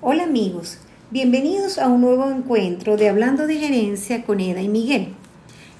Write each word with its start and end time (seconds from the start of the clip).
Hola 0.00 0.24
amigos, 0.24 0.78
bienvenidos 1.10 1.78
a 1.78 1.88
un 1.88 2.00
nuevo 2.00 2.30
encuentro 2.30 2.96
de 2.96 3.08
Hablando 3.08 3.46
de 3.46 3.56
Gerencia 3.56 4.24
con 4.24 4.40
Eda 4.40 4.62
y 4.62 4.68
Miguel. 4.68 5.08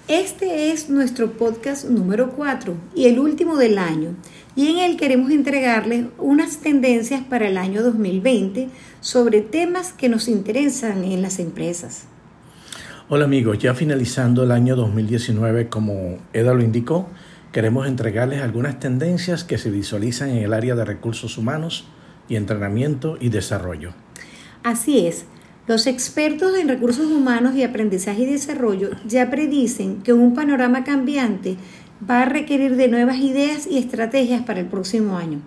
Este 0.09 0.73
es 0.73 0.91
nuestro 0.91 1.33
podcast 1.33 1.87
número 1.87 2.33
4 2.33 2.75
y 2.95 3.07
el 3.07 3.19
último 3.19 3.57
del 3.57 3.79
año, 3.79 4.15
y 4.55 4.69
en 4.69 4.79
él 4.79 4.97
queremos 4.97 5.31
entregarles 5.31 6.07
unas 6.19 6.59
tendencias 6.59 7.25
para 7.25 7.49
el 7.49 7.57
año 7.57 7.83
2020 7.83 8.69
sobre 9.01 9.41
temas 9.41 9.93
que 9.93 10.09
nos 10.09 10.29
interesan 10.29 11.05
en 11.05 11.23
las 11.23 11.39
empresas. 11.39 12.05
Hola 13.09 13.25
amigos, 13.25 13.59
ya 13.59 13.75
finalizando 13.75 14.43
el 14.43 14.51
año 14.51 14.77
2019 14.77 15.69
como 15.69 16.19
Eda 16.33 16.53
lo 16.55 16.63
indicó, 16.63 17.09
queremos 17.57 17.87
entregarles 17.87 18.43
algunas 18.43 18.79
tendencias 18.79 19.43
que 19.43 19.57
se 19.57 19.71
visualizan 19.71 20.29
en 20.29 20.45
el 20.45 20.53
área 20.53 20.75
de 20.75 20.85
recursos 20.85 21.39
humanos 21.39 21.87
y 22.29 22.37
entrenamiento 22.37 23.17
y 23.19 23.31
desarrollo. 23.31 23.95
Así 24.63 25.07
es, 25.07 25.25
los 25.67 25.87
expertos 25.87 26.55
en 26.55 26.69
recursos 26.69 27.07
humanos 27.07 27.55
y 27.55 27.63
aprendizaje 27.63 28.25
y 28.25 28.27
desarrollo 28.27 28.91
ya 29.07 29.31
predicen 29.31 30.03
que 30.03 30.13
un 30.13 30.35
panorama 30.35 30.85
cambiante 30.85 31.57
va 31.99 32.21
a 32.21 32.25
requerir 32.27 32.77
de 32.77 32.89
nuevas 32.89 33.17
ideas 33.21 33.67
y 33.67 33.79
estrategias 33.79 34.43
para 34.43 34.61
el 34.61 34.67
próximo 34.67 35.17
año. 35.17 35.41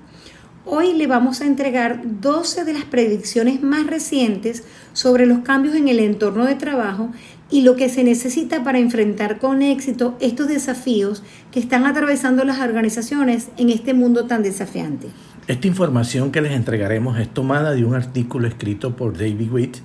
Hoy 0.65 0.93
le 0.93 1.07
vamos 1.07 1.41
a 1.41 1.45
entregar 1.45 2.01
12 2.03 2.65
de 2.65 2.73
las 2.73 2.83
predicciones 2.83 3.61
más 3.61 3.87
recientes 3.87 4.65
sobre 4.93 5.25
los 5.25 5.39
cambios 5.39 5.75
en 5.75 5.87
el 5.87 5.99
entorno 5.99 6.45
de 6.45 6.55
trabajo 6.55 7.11
y 7.49 7.61
lo 7.61 7.75
que 7.75 7.89
se 7.89 8.03
necesita 8.03 8.63
para 8.63 8.77
enfrentar 8.77 9.39
con 9.39 9.61
éxito 9.61 10.17
estos 10.19 10.47
desafíos 10.47 11.23
que 11.51 11.59
están 11.59 11.85
atravesando 11.85 12.43
las 12.43 12.59
organizaciones 12.59 13.47
en 13.57 13.69
este 13.69 13.93
mundo 13.93 14.25
tan 14.25 14.43
desafiante. 14.43 15.07
Esta 15.47 15.65
información 15.65 16.31
que 16.31 16.41
les 16.41 16.51
entregaremos 16.51 17.17
es 17.19 17.29
tomada 17.29 17.71
de 17.71 17.85
un 17.85 17.95
artículo 17.95 18.47
escrito 18.47 18.95
por 18.95 19.13
David 19.13 19.51
Witt 19.51 19.77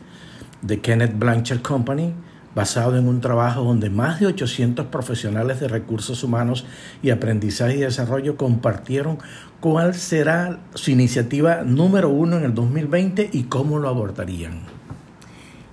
de 0.61 0.81
Kenneth 0.81 1.19
Blanchard 1.19 1.63
Company, 1.63 2.13
basado 2.55 2.97
en 2.97 3.09
un 3.09 3.21
trabajo 3.21 3.63
donde 3.63 3.91
más 3.91 4.21
de 4.21 4.27
800 4.27 4.87
profesionales 4.87 5.61
de 5.61 5.69
recursos 5.69 6.23
humanos 6.23 6.65
y 7.03 7.11
aprendizaje 7.11 7.77
y 7.77 7.81
desarrollo 7.81 8.37
compartieron 8.37 9.19
cuál 9.61 9.95
será 9.95 10.61
su 10.75 10.91
iniciativa 10.91 11.63
número 11.63 12.11
uno 12.11 12.37
en 12.37 12.45
el 12.45 12.55
2020 12.55 13.31
y 13.33 13.45
cómo 13.45 13.79
lo 13.79 13.89
abordarían. 13.89 14.61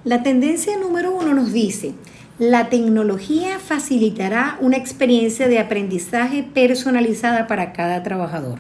La 0.04 0.24
tendencia 0.24 0.78
número 0.78 1.12
uno 1.12 1.34
nos 1.34 1.54
dice, 1.54 1.94
la 2.40 2.70
tecnología 2.70 3.60
facilitará 3.60 4.58
una 4.62 4.78
experiencia 4.78 5.48
de 5.48 5.60
aprendizaje 5.60 6.42
personalizada 6.42 7.46
para 7.46 7.72
cada 7.72 8.02
trabajador. 8.02 8.60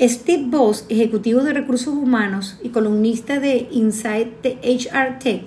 Steve 0.00 0.44
Boss, 0.46 0.86
ejecutivo 0.88 1.40
de 1.42 1.52
recursos 1.52 1.94
humanos 1.94 2.58
y 2.62 2.68
columnista 2.68 3.40
de 3.40 3.68
Inside 3.70 4.32
the 4.42 4.58
HR 4.62 5.18
Tech, 5.18 5.42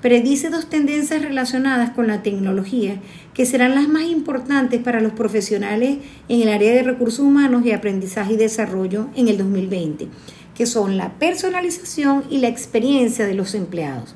predice 0.00 0.50
dos 0.50 0.68
tendencias 0.68 1.22
relacionadas 1.22 1.90
con 1.90 2.06
la 2.06 2.22
tecnología 2.22 3.00
que 3.34 3.46
serán 3.46 3.74
las 3.74 3.88
más 3.88 4.04
importantes 4.04 4.80
para 4.80 5.00
los 5.00 5.12
profesionales 5.12 5.98
en 6.28 6.42
el 6.42 6.48
área 6.48 6.72
de 6.72 6.82
recursos 6.82 7.20
humanos 7.20 7.64
y 7.64 7.72
aprendizaje 7.72 8.34
y 8.34 8.36
desarrollo 8.36 9.08
en 9.16 9.28
el 9.28 9.38
2020, 9.38 10.08
que 10.54 10.66
son 10.66 10.96
la 10.96 11.18
personalización 11.18 12.24
y 12.30 12.38
la 12.38 12.48
experiencia 12.48 13.26
de 13.26 13.34
los 13.34 13.54
empleados. 13.54 14.14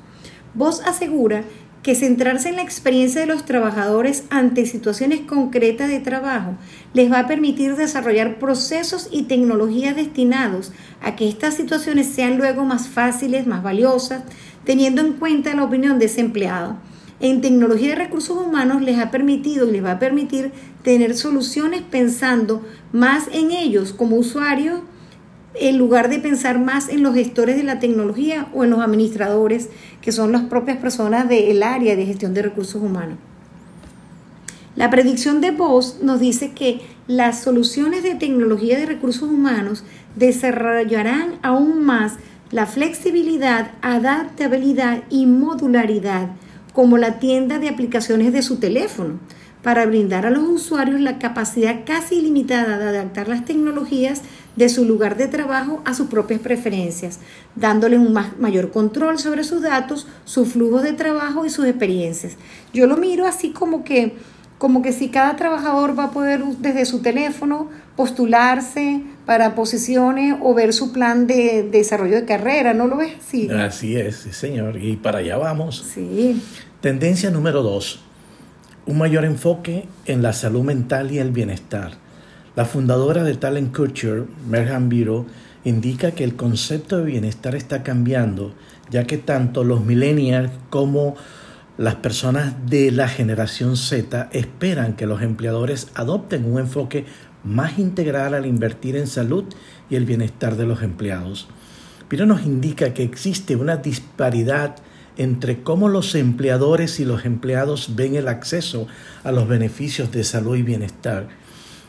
Voss 0.53 0.81
asegura 0.85 1.43
que 1.83 1.95
centrarse 1.95 2.47
en 2.47 2.55
la 2.55 2.61
experiencia 2.61 3.19
de 3.19 3.27
los 3.27 3.43
trabajadores 3.43 4.23
ante 4.29 4.65
situaciones 4.65 5.21
concretas 5.21 5.89
de 5.89 5.99
trabajo 5.99 6.53
les 6.93 7.11
va 7.11 7.19
a 7.19 7.27
permitir 7.27 7.75
desarrollar 7.75 8.39
procesos 8.39 9.09
y 9.11 9.23
tecnologías 9.23 9.95
destinados 9.95 10.71
a 11.01 11.17
que 11.17 11.27
estas 11.27 11.55
situaciones 11.55 12.07
sean 12.07 12.37
luego 12.37 12.63
más 12.63 12.87
fáciles, 12.87 13.45
más 13.45 13.63
valiosas, 13.63 14.23
teniendo 14.65 15.01
en 15.01 15.13
cuenta 15.13 15.55
la 15.55 15.63
opinión 15.63 15.99
de 15.99 16.05
ese 16.05 16.21
empleado. 16.21 16.77
En 17.19 17.41
tecnología 17.41 17.89
de 17.89 17.95
recursos 17.95 18.37
humanos 18.37 18.81
les 18.81 18.99
ha 18.99 19.11
permitido 19.11 19.67
y 19.67 19.71
les 19.71 19.83
va 19.83 19.91
a 19.93 19.99
permitir 19.99 20.51
tener 20.83 21.15
soluciones 21.15 21.81
pensando 21.81 22.61
más 22.91 23.29
en 23.31 23.51
ellos 23.51 23.93
como 23.93 24.17
usuarios 24.17 24.81
en 25.55 25.77
lugar 25.77 26.09
de 26.09 26.19
pensar 26.19 26.59
más 26.59 26.89
en 26.89 27.03
los 27.03 27.13
gestores 27.13 27.55
de 27.55 27.63
la 27.63 27.79
tecnología 27.79 28.47
o 28.53 28.63
en 28.63 28.71
los 28.71 28.79
administradores, 28.79 29.69
que 30.01 30.11
son 30.11 30.31
las 30.31 30.43
propias 30.43 30.77
personas 30.77 31.29
del 31.29 31.61
área 31.63 31.95
de 31.95 32.05
gestión 32.05 32.33
de 32.33 32.41
recursos 32.41 32.81
humanos. 32.81 33.17
La 34.75 34.89
predicción 34.89 35.39
de 35.39 35.51
Voss 35.51 35.99
nos 36.01 36.19
dice 36.19 36.51
que 36.51 36.81
las 37.07 37.41
soluciones 37.41 38.01
de 38.01 38.15
tecnología 38.15 38.79
de 38.79 38.87
recursos 38.87 39.29
humanos 39.29 39.83
desarrollarán 40.15 41.35
aún 41.43 41.83
más 41.83 42.13
la 42.53 42.67
flexibilidad, 42.67 43.71
adaptabilidad 43.81 45.05
y 45.09 45.25
modularidad 45.25 46.29
como 46.71 46.99
la 46.99 47.17
tienda 47.17 47.57
de 47.57 47.67
aplicaciones 47.67 48.31
de 48.31 48.43
su 48.43 48.57
teléfono 48.57 49.19
para 49.63 49.87
brindar 49.87 50.27
a 50.27 50.29
los 50.29 50.43
usuarios 50.43 51.01
la 51.01 51.17
capacidad 51.17 51.79
casi 51.83 52.19
ilimitada 52.19 52.77
de 52.77 52.89
adaptar 52.89 53.27
las 53.27 53.43
tecnologías 53.45 54.21
de 54.55 54.69
su 54.69 54.85
lugar 54.85 55.17
de 55.17 55.27
trabajo 55.27 55.81
a 55.83 55.95
sus 55.95 56.07
propias 56.07 56.41
preferencias, 56.41 57.19
dándoles 57.55 57.99
un 57.99 58.13
mayor 58.37 58.69
control 58.69 59.17
sobre 59.17 59.43
sus 59.43 59.63
datos, 59.63 60.05
su 60.23 60.45
flujo 60.45 60.83
de 60.83 60.93
trabajo 60.93 61.47
y 61.47 61.49
sus 61.49 61.65
experiencias. 61.65 62.37
Yo 62.71 62.85
lo 62.85 62.97
miro 62.97 63.25
así 63.25 63.49
como 63.49 63.83
que, 63.83 64.15
como 64.63 64.81
que 64.81 64.93
si 64.93 65.09
cada 65.09 65.35
trabajador 65.35 65.99
va 65.99 66.05
a 66.05 66.11
poder 66.11 66.41
desde 66.59 66.85
su 66.85 67.01
teléfono 67.01 67.69
postularse 67.97 69.03
para 69.25 69.55
posiciones 69.55 70.37
o 70.41 70.53
ver 70.53 70.71
su 70.71 70.93
plan 70.93 71.27
de, 71.27 71.67
desarrollo 71.69 72.15
de 72.15 72.23
carrera, 72.23 72.73
¿no 72.73 72.87
lo 72.87 72.95
ves 72.95 73.11
así? 73.19 73.49
Así 73.49 73.97
es, 73.97 74.15
sí, 74.15 74.31
señor, 74.31 74.81
y 74.81 74.95
para 74.95 75.17
allá 75.17 75.35
vamos. 75.35 75.85
Sí. 75.93 76.41
Tendencia 76.79 77.29
número 77.29 77.61
dos, 77.61 77.99
un 78.85 78.99
mayor 78.99 79.25
enfoque 79.25 79.85
en 80.05 80.21
la 80.21 80.31
salud 80.31 80.63
mental 80.63 81.11
y 81.11 81.17
el 81.17 81.31
bienestar. 81.31 81.95
La 82.55 82.63
fundadora 82.63 83.25
de 83.25 83.35
Talent 83.35 83.75
Culture, 83.75 84.23
Merhan 84.47 84.87
Biro, 84.87 85.25
indica 85.65 86.11
que 86.11 86.23
el 86.23 86.37
concepto 86.37 86.99
de 86.99 87.03
bienestar 87.03 87.53
está 87.55 87.83
cambiando, 87.83 88.53
ya 88.89 89.03
que 89.03 89.17
tanto 89.17 89.65
los 89.65 89.83
millennials 89.83 90.51
como 90.69 91.17
las 91.77 91.95
personas 91.95 92.53
de 92.67 92.91
la 92.91 93.07
generación 93.07 93.77
Z 93.77 94.29
esperan 94.31 94.95
que 94.95 95.07
los 95.07 95.21
empleadores 95.21 95.87
adopten 95.95 96.45
un 96.45 96.59
enfoque 96.59 97.05
más 97.43 97.79
integral 97.79 98.33
al 98.33 98.45
invertir 98.45 98.95
en 98.95 99.07
salud 99.07 99.45
y 99.89 99.95
el 99.95 100.05
bienestar 100.05 100.55
de 100.55 100.65
los 100.65 100.83
empleados. 100.83 101.47
Biro 102.09 102.25
nos 102.25 102.45
indica 102.45 102.93
que 102.93 103.03
existe 103.03 103.55
una 103.55 103.77
disparidad 103.77 104.75
entre 105.17 105.63
cómo 105.63 105.89
los 105.89 106.13
empleadores 106.15 106.99
y 106.99 107.05
los 107.05 107.25
empleados 107.25 107.95
ven 107.95 108.15
el 108.15 108.27
acceso 108.27 108.87
a 109.23 109.31
los 109.31 109.47
beneficios 109.47 110.11
de 110.11 110.23
salud 110.23 110.55
y 110.55 110.63
bienestar 110.63 111.27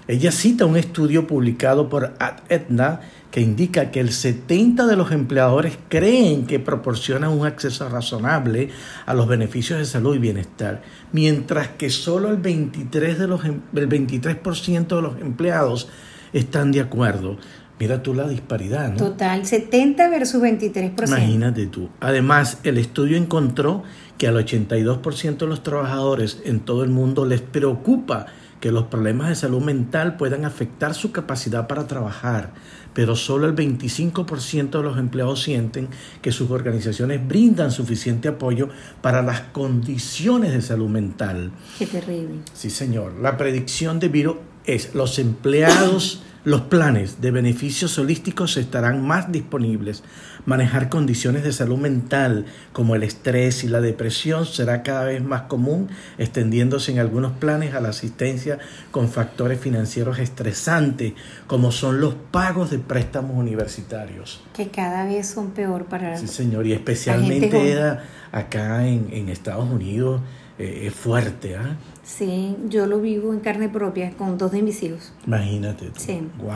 ella 0.07 0.33
cita 0.33 0.67
un 0.67 0.77
estudio 0.77 1.27
publicado 1.27 1.89
por 1.89 2.15
Etna 2.49 3.01
que 3.31 3.41
indica 3.41 3.91
que 3.91 3.99
el 3.99 4.13
70 4.13 4.87
de 4.87 4.95
los 4.95 5.11
empleadores 5.11 5.77
creen 5.89 6.47
que 6.47 6.61
proporcionan 6.61 7.31
un 7.31 7.45
acceso 7.45 7.89
razonable 7.89 8.69
a 9.07 9.15
los 9.15 9.27
beneficios 9.27 9.81
de 9.81 9.87
salud 9.87 10.15
y 10.15 10.19
bienestar, 10.19 10.83
mientras 11.11 11.69
que 11.69 11.91
solo 11.91 12.31
el 12.31 12.41
23%, 12.41 13.19
de 13.19 13.27
los, 13.27 13.45
em, 13.45 13.61
el 13.75 13.87
23 13.89 14.41
de 14.87 15.03
los 15.03 15.21
empleados 15.21 15.89
están 16.33 16.71
de 16.71 16.81
acuerdo. 16.81 17.37
Mira 17.81 18.05
tú 18.05 18.15
la 18.15 18.29
disparidad, 18.29 18.91
¿no? 18.91 18.99
Total, 18.99 19.45
70 19.45 20.09
versus 20.11 20.41
23%. 20.41 21.09
Imagínate 21.09 21.67
tú. 21.67 21.89
Además, 21.99 22.59
el 22.63 22.79
estudio 22.79 23.17
encontró 23.17 23.83
que 24.17 24.29
al 24.29 24.37
82% 24.37 25.39
de 25.39 25.47
los 25.49 25.65
trabajadores 25.65 26.41
en 26.45 26.61
todo 26.61 26.85
el 26.85 26.91
mundo 26.91 27.27
les 27.27 27.41
preocupa 27.41 28.27
que 28.65 28.73
los 28.73 28.85
problemas 28.85 29.29
de 29.29 29.35
salud 29.35 29.61
mental 29.61 30.17
puedan 30.17 30.47
afectar 30.47 30.95
su 30.95 31.13
capacidad 31.13 31.67
para 31.67 31.87
trabajar, 31.87 32.55
pero 32.95 33.15
solo 33.15 33.47
el 33.47 33.55
25% 33.55 34.71
de 34.71 34.83
los 34.83 34.97
empleados 34.97 35.43
sienten 35.43 35.89
que 36.23 36.33
sus 36.33 36.51
organizaciones 36.51 37.29
brindan 37.29 37.71
suficiente 37.71 38.29
apoyo 38.29 38.71
para 39.03 39.21
las 39.21 39.43
condiciones 39.43 40.55
de 40.55 40.63
salud 40.63 40.89
mental. 40.89 41.53
Qué 41.79 41.87
terrible. 41.87 42.37
Sí, 42.55 42.71
señor. 42.71 43.13
La 43.21 43.37
predicción 43.37 44.01
de 44.01 44.09
Viro 44.09 44.54
es 44.65 44.95
los 44.95 45.19
empleados 45.19 46.23
los 46.45 46.61
planes 46.61 47.23
de 47.23 47.31
beneficios 47.31 47.99
holísticos 47.99 48.59
estarán 48.59 49.03
más 49.03 49.33
disponibles. 49.33 50.03
Manejar 50.45 50.91
condiciones 50.91 51.43
de 51.43 51.55
salud 51.55 51.79
mental 51.79 52.45
como 52.75 52.95
el 52.95 53.03
estrés 53.03 53.65
y 53.65 53.69
la 53.69 53.81
depresión 53.81 54.45
será 54.45 54.83
cada 54.83 55.05
vez 55.05 55.25
más 55.25 55.43
común, 55.43 55.89
extendiéndose 56.19 56.93
en 56.93 56.99
algunos 56.99 57.33
planes 57.33 57.75
a 57.75 57.81
la 57.81 57.89
asistencia 57.89 58.59
con 58.91 59.09
factores 59.09 59.59
financieros 59.59 60.19
estresantes, 60.19 61.15
como 61.47 61.73
son 61.73 62.03
los 62.03 62.15
pagos 62.31 62.71
de 62.71 62.79
préstamos 62.79 63.39
universitarios. 63.39 64.43
Que 64.53 64.69
cada 64.69 65.07
vez 65.07 65.27
son 65.27 65.53
peor 65.53 65.87
para... 65.87 66.19
Sí, 66.19 66.29
señor, 66.29 66.67
y 66.67 66.75
especialmente 66.75 67.97
acá 68.33 68.87
en, 68.87 69.09
en 69.13 69.31
Estados 69.31 69.71
Unidos 69.71 70.21
eh, 70.59 70.89
es 70.89 70.95
fuerte, 70.95 71.57
¿ah? 71.57 71.79
Sí, 72.05 72.57
yo 72.69 72.87
lo 72.87 73.01
vivo 73.01 73.33
en 73.33 73.41
carne 73.41 73.69
propia 73.69 74.13
con 74.13 74.37
dos 74.37 74.53
de 74.53 74.63
mis 74.63 74.83
hijos. 74.83 75.13
Imagínate. 75.27 75.91
Sí. 75.97 76.21
Wow. 76.39 76.53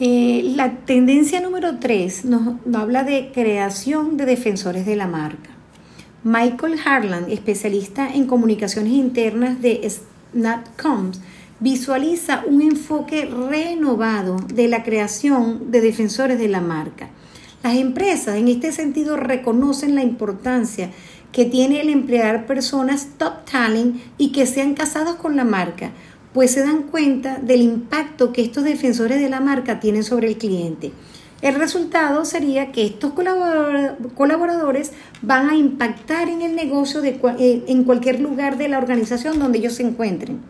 Eh, 0.00 0.52
la 0.54 0.76
tendencia 0.76 1.40
número 1.40 1.78
3 1.80 2.24
nos, 2.24 2.54
habla 2.72 3.02
de 3.02 3.32
creación 3.34 4.16
de 4.16 4.26
defensores 4.26 4.86
de 4.86 4.94
la 4.94 5.08
marca. 5.08 5.50
Michael 6.22 6.78
Harland, 6.84 7.30
especialista 7.30 8.08
en 8.08 8.26
comunicaciones 8.26 8.92
internas 8.92 9.60
de 9.60 9.88
SnapComs, 10.34 11.20
visualiza 11.58 12.44
un 12.46 12.62
enfoque 12.62 13.24
renovado 13.26 14.36
de 14.54 14.68
la 14.68 14.84
creación 14.84 15.72
de 15.72 15.80
defensores 15.80 16.38
de 16.38 16.48
la 16.48 16.60
marca. 16.60 17.08
Las 17.64 17.74
empresas 17.74 18.36
en 18.36 18.46
este 18.46 18.70
sentido 18.70 19.16
reconocen 19.16 19.96
la 19.96 20.02
importancia 20.02 20.90
que 21.32 21.44
tiene 21.44 21.80
el 21.80 21.88
emplear 21.88 22.46
personas 22.46 23.08
top 23.18 23.44
talent 23.50 24.00
y 24.16 24.32
que 24.32 24.46
sean 24.46 24.74
casados 24.74 25.16
con 25.16 25.36
la 25.36 25.44
marca, 25.44 25.92
pues 26.32 26.52
se 26.52 26.60
dan 26.60 26.84
cuenta 26.84 27.38
del 27.38 27.62
impacto 27.62 28.32
que 28.32 28.42
estos 28.42 28.64
defensores 28.64 29.20
de 29.20 29.28
la 29.28 29.40
marca 29.40 29.80
tienen 29.80 30.04
sobre 30.04 30.28
el 30.28 30.38
cliente. 30.38 30.92
El 31.40 31.54
resultado 31.54 32.24
sería 32.24 32.72
que 32.72 32.84
estos 32.84 33.12
colaboradores 33.12 34.92
van 35.22 35.48
a 35.48 35.56
impactar 35.56 36.28
en 36.28 36.42
el 36.42 36.56
negocio 36.56 37.00
de, 37.00 37.20
eh, 37.38 37.64
en 37.68 37.84
cualquier 37.84 38.20
lugar 38.20 38.58
de 38.58 38.68
la 38.68 38.78
organización 38.78 39.38
donde 39.38 39.58
ellos 39.58 39.74
se 39.74 39.84
encuentren. 39.84 40.40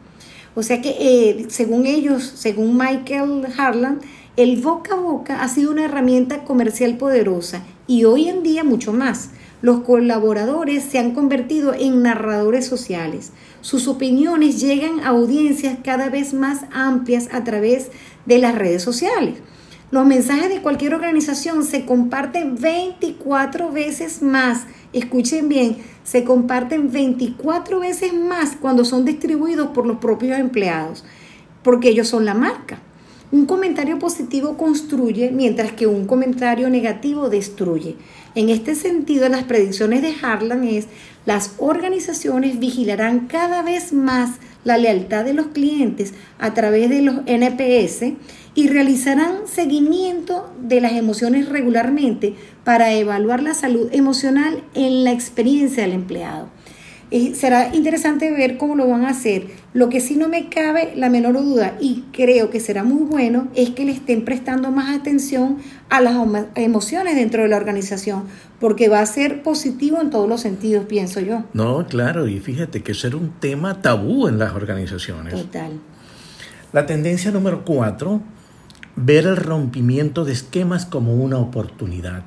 O 0.55 0.63
sea 0.63 0.81
que, 0.81 0.97
eh, 0.99 1.47
según 1.49 1.87
ellos, 1.87 2.33
según 2.37 2.77
Michael 2.79 3.47
Harlan, 3.57 4.01
el 4.37 4.61
boca 4.63 4.95
a 4.95 4.99
boca 4.99 5.43
ha 5.43 5.49
sido 5.49 5.71
una 5.71 5.85
herramienta 5.85 6.45
comercial 6.45 6.97
poderosa 6.97 7.63
y 7.87 8.05
hoy 8.05 8.29
en 8.29 8.43
día 8.43 8.65
mucho 8.65 8.93
más. 8.93 9.31
Los 9.61 9.81
colaboradores 9.81 10.85
se 10.85 10.99
han 10.99 11.13
convertido 11.13 11.75
en 11.75 12.03
narradores 12.03 12.67
sociales. 12.67 13.33
Sus 13.61 13.89
opiniones 13.89 14.61
llegan 14.61 15.01
a 15.01 15.09
audiencias 15.09 15.79
cada 15.83 16.11
vez 16.11 16.33
más 16.33 16.67
amplias 16.73 17.29
a 17.33 17.43
través 17.43 17.91
de 18.25 18.39
las 18.39 18.55
redes 18.55 18.83
sociales. 18.83 19.35
Los 19.91 20.07
mensajes 20.07 20.51
de 20.51 20.61
cualquier 20.61 20.95
organización 20.95 21.65
se 21.65 21.87
comparten 21.87 22.57
24 22.61 23.73
veces 23.73 24.23
más. 24.23 24.67
Escuchen 24.93 25.49
bien, 25.49 25.79
se 26.05 26.25
comparten 26.25 26.93
24 26.93 27.81
veces 27.81 28.13
más 28.13 28.55
cuando 28.61 28.85
son 28.85 29.05
distribuidos 29.05 29.69
por 29.69 29.87
los 29.87 29.97
propios 29.97 30.39
empleados, 30.39 31.05
porque 31.63 31.89
ellos 31.89 32.07
son 32.07 32.25
la 32.27 32.35
marca. 32.35 32.81
Un 33.31 33.45
comentario 33.45 33.99
positivo 33.99 34.57
construye, 34.57 35.31
mientras 35.31 35.73
que 35.73 35.87
un 35.87 36.07
comentario 36.07 36.71
negativo 36.71 37.29
destruye. 37.29 37.97
En 38.35 38.49
este 38.49 38.75
sentido, 38.75 39.29
las 39.29 39.45
predicciones 39.45 40.01
de 40.01 40.15
Harlan 40.23 40.65
es 40.65 40.87
las 41.27 41.53
organizaciones 41.59 42.59
vigilarán 42.59 43.27
cada 43.27 43.61
vez 43.63 43.93
más 43.93 44.37
la 44.65 44.79
lealtad 44.79 45.27
de 45.27 45.35
los 45.35 45.49
clientes 45.49 46.15
a 46.39 46.55
través 46.55 46.89
de 46.89 47.03
los 47.03 47.17
NPS 47.27 48.15
y 48.55 48.69
realizarán 48.69 49.47
seguimiento 49.47 50.51
de 50.63 50.81
las 50.81 50.93
emociones 50.93 51.51
regularmente 51.51 52.35
para 52.65 52.95
evaluar 52.95 53.43
la 53.43 53.53
salud 53.53 53.91
emocional 53.93 54.63
en 54.75 55.05
la 55.05 55.13
experiencia 55.13 55.83
del 55.83 55.93
empleado 55.93 56.49
será 57.35 57.75
interesante 57.75 58.31
ver 58.31 58.59
cómo 58.59 58.77
lo 58.77 58.87
van 58.89 59.05
a 59.05 59.11
hacer. 59.11 59.47
Lo 59.73 59.89
que 59.89 60.01
sí 60.01 60.17
no 60.17 60.29
me 60.29 60.49
cabe 60.49 60.93
la 60.95 61.09
menor 61.09 61.35
duda 61.35 61.77
y 61.81 62.05
creo 62.13 62.51
que 62.51 62.61
será 62.61 62.85
muy 62.85 63.03
bueno 63.03 63.49
es 63.55 63.71
que 63.71 63.85
le 63.85 63.93
estén 63.93 64.25
prestando 64.25 64.71
más 64.71 64.95
atención 64.97 65.59
a 65.89 66.01
las 66.01 66.17
emociones 66.55 67.17
dentro 67.17 67.43
de 67.43 67.49
la 67.49 67.57
organización, 67.57 68.25
porque 68.61 68.89
va 68.89 69.01
a 69.01 69.07
ser 69.07 69.43
positivo 69.43 70.01
en 70.01 70.11
todos 70.11 70.29
los 70.29 70.43
sentidos, 70.43 70.85
pienso 70.87 71.21
yo. 71.21 71.45
No, 71.55 71.87
claro, 71.87 72.29
y 72.29 72.41
fíjate 72.41 72.83
que 72.83 72.93
eso 72.93 73.07
era 73.07 73.17
un 73.17 73.31
tema 73.41 73.81
tabú 73.81 74.29
en 74.29 74.39
las 74.39 74.55
organizaciones. 74.55 75.35
Total. 75.35 75.73
La 76.73 76.85
tendencia 76.85 77.31
número 77.31 77.65
cuatro, 77.65 78.21
ver 78.97 79.27
el 79.27 79.37
rompimiento 79.37 80.27
de 80.27 80.33
esquemas 80.33 80.85
como 80.85 81.15
una 81.15 81.39
oportunidad, 81.39 82.25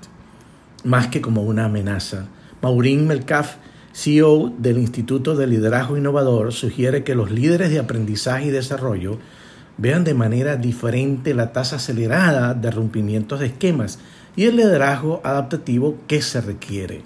más 0.84 1.08
que 1.08 1.22
como 1.22 1.44
una 1.44 1.66
amenaza. 1.66 2.26
Maureen 2.62 3.06
Melcalf 3.06 3.56
CEO 3.94 4.54
del 4.58 4.78
Instituto 4.78 5.36
de 5.36 5.48
Liderazgo 5.48 5.98
Innovador, 5.98 6.54
sugiere 6.54 7.04
que 7.04 7.16
los 7.16 7.32
líderes 7.32 7.70
de 7.72 7.80
aprendizaje 7.80 8.46
y 8.46 8.50
desarrollo 8.50 9.20
vean 9.78 10.04
de 10.04 10.14
manera 10.14 10.56
diferente 10.58 11.34
la 11.34 11.52
tasa 11.54 11.78
acelerada 11.78 12.54
de 12.54 12.72
rompimientos 12.72 13.40
de 13.40 13.48
esquemas 13.48 14.00
y 14.36 14.46
el 14.46 14.56
liderazgo 14.56 15.22
adaptativo 15.24 15.98
que 16.08 16.22
se 16.22 16.42
requiere. 16.42 17.02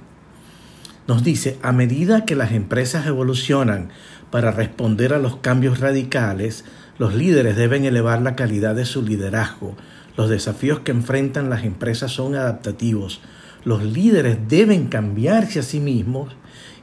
Nos 1.08 1.24
dice, 1.24 1.58
a 1.62 1.72
medida 1.72 2.26
que 2.26 2.36
las 2.36 2.52
empresas 2.52 3.06
evolucionan 3.06 3.90
para 4.32 4.52
responder 4.52 5.14
a 5.14 5.20
los 5.20 5.38
cambios 5.38 5.80
radicales, 5.80 6.66
los 6.98 7.14
líderes 7.14 7.56
deben 7.56 7.86
elevar 7.86 8.22
la 8.22 8.36
calidad 8.36 8.76
de 8.76 8.86
su 8.86 9.04
liderazgo. 9.04 9.76
Los 10.18 10.30
desafíos 10.30 10.80
que 10.80 10.92
enfrentan 10.92 11.50
las 11.50 11.64
empresas 11.64 12.12
son 12.12 12.36
adaptativos. 12.36 13.22
Los 13.64 13.84
líderes 13.84 14.38
deben 14.48 14.88
cambiarse 14.88 15.60
a 15.60 15.64
sí 15.64 15.80
mismos 15.80 16.36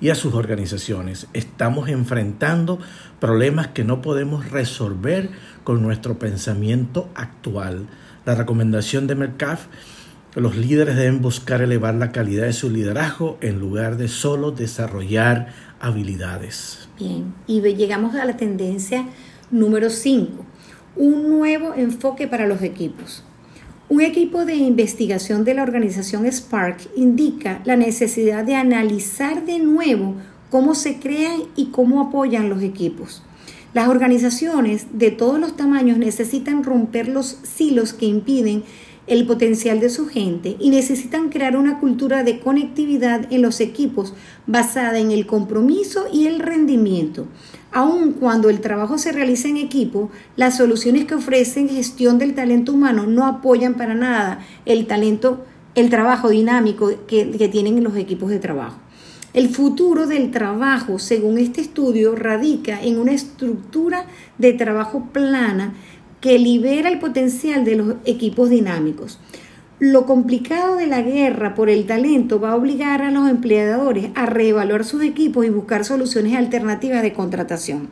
y 0.02 0.10
a 0.10 0.16
sus 0.16 0.34
organizaciones. 0.34 1.28
Estamos 1.32 1.88
enfrentando 1.88 2.80
problemas 3.20 3.68
que 3.68 3.84
no 3.84 4.02
podemos 4.02 4.50
resolver 4.50 5.30
con 5.62 5.80
nuestro 5.80 6.18
pensamiento 6.18 7.08
actual. 7.14 7.86
La 8.26 8.34
recomendación 8.34 9.06
de 9.06 9.14
Metcalf 9.14 9.66
los 10.34 10.56
líderes 10.56 10.96
deben 10.96 11.20
buscar 11.20 11.62
elevar 11.62 11.94
la 11.94 12.10
calidad 12.10 12.46
de 12.46 12.52
su 12.52 12.68
liderazgo 12.68 13.38
en 13.42 13.60
lugar 13.60 13.96
de 13.96 14.08
solo 14.08 14.50
desarrollar 14.50 15.48
habilidades. 15.78 16.88
Bien, 16.98 17.34
y 17.46 17.60
llegamos 17.60 18.14
a 18.16 18.24
la 18.24 18.36
tendencia 18.36 19.06
número 19.50 19.88
5, 19.88 20.44
un 20.96 21.28
nuevo 21.28 21.74
enfoque 21.74 22.26
para 22.26 22.46
los 22.46 22.62
equipos. 22.62 23.24
Un 23.92 24.00
equipo 24.00 24.46
de 24.46 24.54
investigación 24.54 25.44
de 25.44 25.52
la 25.52 25.64
organización 25.64 26.24
Spark 26.24 26.78
indica 26.96 27.60
la 27.66 27.76
necesidad 27.76 28.42
de 28.42 28.54
analizar 28.54 29.44
de 29.44 29.58
nuevo 29.58 30.14
cómo 30.48 30.74
se 30.74 30.98
crean 30.98 31.42
y 31.56 31.66
cómo 31.66 32.00
apoyan 32.00 32.48
los 32.48 32.62
equipos. 32.62 33.22
Las 33.74 33.88
organizaciones 33.88 34.86
de 34.94 35.10
todos 35.10 35.38
los 35.38 35.58
tamaños 35.58 35.98
necesitan 35.98 36.64
romper 36.64 37.06
los 37.06 37.36
silos 37.42 37.92
que 37.92 38.06
impiden 38.06 38.64
el 39.06 39.26
potencial 39.26 39.78
de 39.78 39.90
su 39.90 40.06
gente 40.06 40.56
y 40.58 40.70
necesitan 40.70 41.28
crear 41.28 41.54
una 41.54 41.78
cultura 41.78 42.24
de 42.24 42.40
conectividad 42.40 43.30
en 43.30 43.42
los 43.42 43.60
equipos 43.60 44.14
basada 44.46 45.00
en 45.00 45.10
el 45.10 45.26
compromiso 45.26 46.06
y 46.10 46.28
el 46.28 46.38
rendimiento. 46.38 47.26
Aun 47.72 48.12
cuando 48.12 48.50
el 48.50 48.60
trabajo 48.60 48.98
se 48.98 49.12
realiza 49.12 49.48
en 49.48 49.56
equipo, 49.56 50.10
las 50.36 50.58
soluciones 50.58 51.06
que 51.06 51.14
ofrecen 51.14 51.70
gestión 51.70 52.18
del 52.18 52.34
talento 52.34 52.72
humano 52.72 53.06
no 53.06 53.26
apoyan 53.26 53.74
para 53.74 53.94
nada 53.94 54.40
el 54.66 54.86
talento, 54.86 55.44
el 55.74 55.88
trabajo 55.88 56.28
dinámico 56.28 56.92
que, 57.06 57.30
que 57.30 57.48
tienen 57.48 57.82
los 57.82 57.96
equipos 57.96 58.28
de 58.28 58.38
trabajo. 58.38 58.76
El 59.32 59.48
futuro 59.48 60.06
del 60.06 60.30
trabajo, 60.30 60.98
según 60.98 61.38
este 61.38 61.62
estudio, 61.62 62.14
radica 62.14 62.82
en 62.82 62.98
una 62.98 63.12
estructura 63.12 64.04
de 64.36 64.52
trabajo 64.52 65.08
plana 65.10 65.72
que 66.20 66.38
libera 66.38 66.90
el 66.90 66.98
potencial 66.98 67.64
de 67.64 67.76
los 67.76 67.94
equipos 68.04 68.50
dinámicos. 68.50 69.18
Lo 69.84 70.06
complicado 70.06 70.76
de 70.76 70.86
la 70.86 71.02
guerra 71.02 71.56
por 71.56 71.68
el 71.68 71.86
talento 71.86 72.38
va 72.38 72.52
a 72.52 72.54
obligar 72.54 73.02
a 73.02 73.10
los 73.10 73.28
empleadores 73.28 74.10
a 74.14 74.26
reevaluar 74.26 74.84
sus 74.84 75.02
equipos 75.02 75.44
y 75.44 75.48
buscar 75.48 75.84
soluciones 75.84 76.36
alternativas 76.36 77.02
de 77.02 77.12
contratación. 77.12 77.88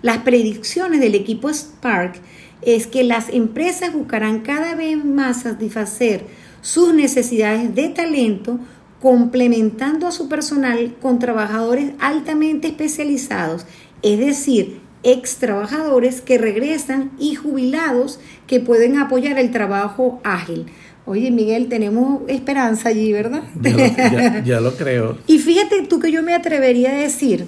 Las 0.00 0.18
predicciones 0.18 1.00
del 1.00 1.16
equipo 1.16 1.52
Spark 1.52 2.20
es 2.62 2.86
que 2.86 3.02
las 3.02 3.30
empresas 3.30 3.94
buscarán 3.94 4.42
cada 4.42 4.76
vez 4.76 5.04
más 5.04 5.42
satisfacer 5.42 6.24
sus 6.60 6.94
necesidades 6.94 7.74
de 7.74 7.88
talento 7.88 8.60
complementando 9.00 10.06
a 10.06 10.12
su 10.12 10.28
personal 10.28 10.94
con 11.02 11.18
trabajadores 11.18 11.94
altamente 11.98 12.68
especializados, 12.68 13.66
es 14.02 14.20
decir, 14.20 14.85
ex 15.02 15.36
trabajadores 15.36 16.20
que 16.20 16.38
regresan 16.38 17.10
y 17.18 17.34
jubilados 17.34 18.20
que 18.46 18.60
pueden 18.60 18.98
apoyar 18.98 19.38
el 19.38 19.50
trabajo 19.50 20.20
ágil. 20.24 20.66
Oye, 21.04 21.30
Miguel, 21.30 21.68
tenemos 21.68 22.22
esperanza 22.26 22.88
allí, 22.88 23.12
¿verdad? 23.12 23.44
Ya 24.44 24.60
lo, 24.60 24.74
creo. 24.76 25.18
y 25.26 25.38
fíjate 25.38 25.82
tú 25.82 26.00
que 26.00 26.10
yo 26.10 26.22
me 26.22 26.34
atrevería 26.34 26.90
a 26.92 26.96
decir 26.96 27.46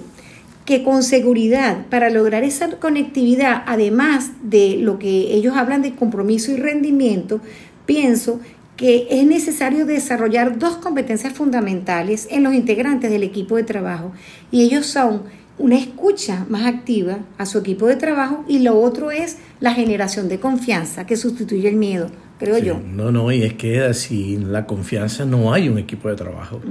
que 0.65 0.83
con 0.83 1.03
seguridad, 1.03 1.87
para 1.89 2.09
lograr 2.09 2.43
esa 2.43 2.69
conectividad, 2.79 3.63
además 3.65 4.31
de 4.43 4.77
lo 4.77 4.99
que 4.99 5.33
ellos 5.33 5.57
hablan 5.57 5.81
de 5.81 5.95
compromiso 5.95 6.51
y 6.51 6.57
rendimiento, 6.57 7.41
pienso 7.85 8.39
que 8.77 9.07
es 9.09 9.25
necesario 9.25 9.85
desarrollar 9.85 10.57
dos 10.57 10.77
competencias 10.77 11.33
fundamentales 11.33 12.27
en 12.31 12.43
los 12.43 12.53
integrantes 12.53 13.11
del 13.11 13.23
equipo 13.23 13.57
de 13.57 13.63
trabajo. 13.63 14.13
Y 14.51 14.61
ellos 14.61 14.85
son 14.85 15.23
una 15.59 15.77
escucha 15.77 16.45
más 16.49 16.65
activa 16.65 17.19
a 17.37 17.45
su 17.45 17.59
equipo 17.59 17.85
de 17.85 17.97
trabajo 17.97 18.43
y 18.47 18.59
lo 18.59 18.79
otro 18.79 19.11
es 19.11 19.37
la 19.59 19.73
generación 19.73 20.29
de 20.29 20.39
confianza 20.39 21.05
que 21.05 21.17
sustituye 21.17 21.67
el 21.69 21.75
miedo, 21.75 22.09
creo 22.39 22.57
yo. 22.57 22.79
No, 22.79 23.11
no, 23.11 23.31
y 23.31 23.43
es 23.43 23.53
que 23.53 23.93
sin 23.93 24.51
la 24.51 24.65
confianza 24.65 25.25
no 25.25 25.53
hay 25.53 25.69
un 25.69 25.77
equipo 25.77 26.09
de 26.09 26.15
trabajo. 26.15 26.61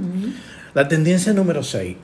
La 0.73 0.87
tendencia 0.87 1.33
número 1.33 1.63
6, 1.63 1.95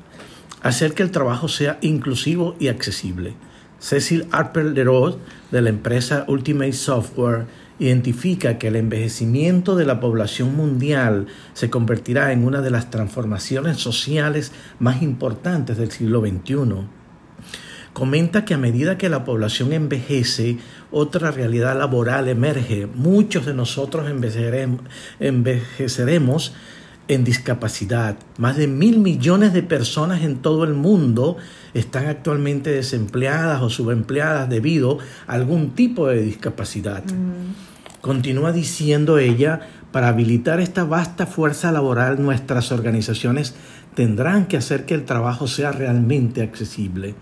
hacer 0.62 0.94
que 0.94 1.04
el 1.04 1.12
trabajo 1.12 1.48
sea 1.48 1.78
inclusivo 1.82 2.56
y 2.60 2.68
accesible. 2.68 3.34
Cecil 3.80 4.28
Harper 4.32 4.66
Leroy 4.66 5.16
de 5.52 5.62
la 5.62 5.70
empresa 5.70 6.26
Ultimate 6.28 6.74
Software 6.74 7.46
identifica 7.80 8.58
que 8.58 8.68
el 8.70 8.76
envejecimiento 8.76 9.76
de 9.76 9.86
la 9.86 10.00
población 10.00 10.56
mundial 10.56 11.28
se 11.54 11.70
convertirá 11.70 12.32
en 12.32 12.46
una 12.46 12.62
de 12.62 12.72
las 12.72 12.90
transformaciones 12.90 13.78
sociales 13.78 14.52
más 14.80 15.02
importantes 15.02 15.78
del 15.78 15.92
siglo 15.92 16.22
XXI. 16.22 16.88
Comenta 17.94 18.44
que 18.44 18.54
a 18.54 18.58
medida 18.58 18.98
que 18.98 19.08
la 19.08 19.24
población 19.24 19.72
envejece, 19.72 20.58
otra 20.92 21.32
realidad 21.32 21.78
laboral 21.78 22.28
emerge. 22.28 22.88
Muchos 22.88 23.46
de 23.46 23.54
nosotros 23.54 24.10
envejeceremos, 25.20 26.54
en 27.08 27.24
discapacidad. 27.24 28.18
Más 28.38 28.58
de 28.58 28.68
mil 28.68 29.00
millones 29.00 29.54
de 29.54 29.64
personas 29.64 30.24
en 30.24 30.38
todo 30.38 30.64
el 30.64 30.74
mundo 30.74 31.38
están 31.74 32.08
actualmente 32.08 32.72
desempleadas 32.72 33.62
o 33.62 33.70
subempleadas 33.70 34.50
debido 34.50 34.98
a 35.28 35.34
algún 35.34 35.72
tipo 35.72 36.08
de 36.08 36.22
discapacidad. 36.22 37.04
Mm. 37.04 38.02
Continúa 38.02 38.52
diciendo 38.52 39.18
ella, 39.18 39.62
para 39.92 40.10
habilitar 40.10 40.60
esta 40.60 40.84
vasta 40.84 41.26
fuerza 41.26 41.72
laboral 41.72 42.22
nuestras 42.22 42.72
organizaciones 42.72 43.56
tendrán 43.96 44.46
que 44.46 44.58
hacer 44.58 44.86
que 44.86 44.94
el 44.94 45.06
trabajo 45.06 45.48
sea 45.48 45.72
realmente 45.72 46.42
accesible. 46.42 47.16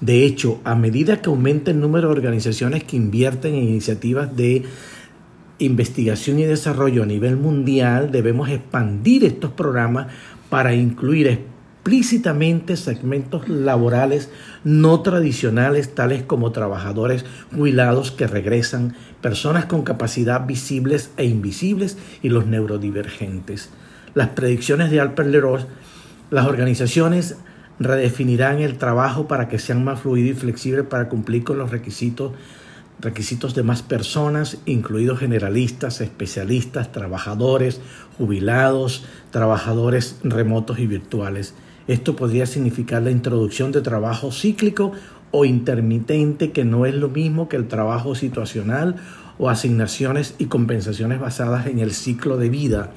De 0.00 0.24
hecho, 0.24 0.60
a 0.64 0.74
medida 0.74 1.20
que 1.20 1.28
aumenta 1.28 1.70
el 1.70 1.80
número 1.80 2.08
de 2.08 2.14
organizaciones 2.14 2.84
que 2.84 2.96
invierten 2.96 3.54
en 3.54 3.64
iniciativas 3.64 4.36
de 4.36 4.64
investigación 5.58 6.38
y 6.38 6.44
desarrollo 6.44 7.02
a 7.02 7.06
nivel 7.06 7.36
mundial, 7.36 8.10
debemos 8.10 8.48
expandir 8.48 9.24
estos 9.24 9.52
programas 9.52 10.08
para 10.50 10.74
incluir 10.74 11.28
explícitamente 11.28 12.76
segmentos 12.76 13.48
laborales 13.48 14.30
no 14.64 15.00
tradicionales, 15.02 15.94
tales 15.94 16.22
como 16.22 16.50
trabajadores 16.50 17.24
jubilados 17.54 18.10
que 18.10 18.26
regresan, 18.26 18.94
personas 19.20 19.66
con 19.66 19.82
capacidad 19.82 20.46
visibles 20.46 21.10
e 21.16 21.26
invisibles 21.26 21.98
y 22.22 22.30
los 22.30 22.46
neurodivergentes. 22.46 23.70
Las 24.14 24.30
predicciones 24.30 24.90
de 24.90 25.00
Alper 25.00 25.26
Leroy, 25.26 25.62
las 26.30 26.46
organizaciones 26.46 27.36
redefinirán 27.78 28.60
el 28.60 28.78
trabajo 28.78 29.28
para 29.28 29.48
que 29.48 29.58
sean 29.58 29.84
más 29.84 30.00
fluido 30.00 30.30
y 30.30 30.34
flexible 30.34 30.84
para 30.84 31.08
cumplir 31.08 31.44
con 31.44 31.58
los 31.58 31.70
requisitos 31.70 32.32
requisitos 33.00 33.54
de 33.54 33.62
más 33.62 33.82
personas, 33.82 34.58
incluidos 34.66 35.18
generalistas, 35.18 36.00
especialistas, 36.00 36.92
trabajadores, 36.92 37.80
jubilados, 38.16 39.04
trabajadores 39.30 40.18
remotos 40.22 40.78
y 40.78 40.86
virtuales. 40.86 41.54
Esto 41.86 42.16
podría 42.16 42.46
significar 42.46 43.02
la 43.02 43.10
introducción 43.10 43.72
de 43.72 43.82
trabajo 43.82 44.32
cíclico 44.32 44.92
o 45.30 45.44
intermitente, 45.44 46.52
que 46.52 46.64
no 46.64 46.86
es 46.86 46.94
lo 46.94 47.08
mismo 47.08 47.48
que 47.48 47.56
el 47.56 47.68
trabajo 47.68 48.14
situacional 48.14 48.96
o 49.38 49.50
asignaciones 49.50 50.34
y 50.38 50.46
compensaciones 50.46 51.20
basadas 51.20 51.66
en 51.66 51.80
el 51.80 51.92
ciclo 51.92 52.36
de 52.36 52.48
vida. 52.48 52.92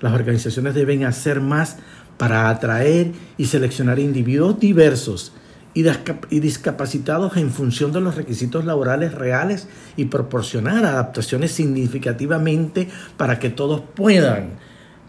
Las 0.00 0.14
organizaciones 0.14 0.74
deben 0.74 1.04
hacer 1.04 1.40
más 1.40 1.76
para 2.16 2.48
atraer 2.48 3.12
y 3.36 3.46
seleccionar 3.46 3.98
individuos 3.98 4.58
diversos 4.58 5.32
y, 5.74 6.40
discapacitados 6.40 7.36
en 7.36 7.50
función 7.50 7.92
de 7.92 8.00
los 8.00 8.14
requisitos 8.14 8.64
laborales 8.64 9.12
reales 9.12 9.66
y 9.96 10.06
proporcionar 10.06 10.84
adaptaciones 10.86 11.50
significativamente 11.52 12.88
para 13.16 13.38
que 13.38 13.50
todos 13.50 13.82
puedan 13.94 14.50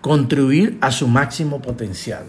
contribuir 0.01 0.77
a 0.81 0.91
su 0.91 1.07
máximo 1.07 1.61
potencial. 1.61 2.23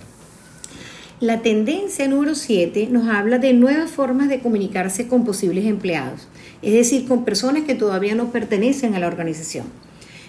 La 1.19 1.41
tendencia 1.41 2.07
número 2.09 2.35
7 2.35 2.89
nos 2.91 3.09
habla 3.09 3.39
de 3.39 3.55
nuevas 3.55 3.91
formas 3.91 4.29
de 4.29 4.41
comunicarse 4.41 5.09
con 5.09 5.25
posibles 5.25 5.65
empleados, 5.65 6.29
es 6.61 6.75
decir, 6.75 7.09
con 7.09 7.25
personas 7.25 7.63
que 7.63 7.75
todavía 7.75 8.15
no 8.15 8.31
pertenecen 8.33 8.95
a 8.95 8.99
la 8.99 9.07
organización. 9.07 9.65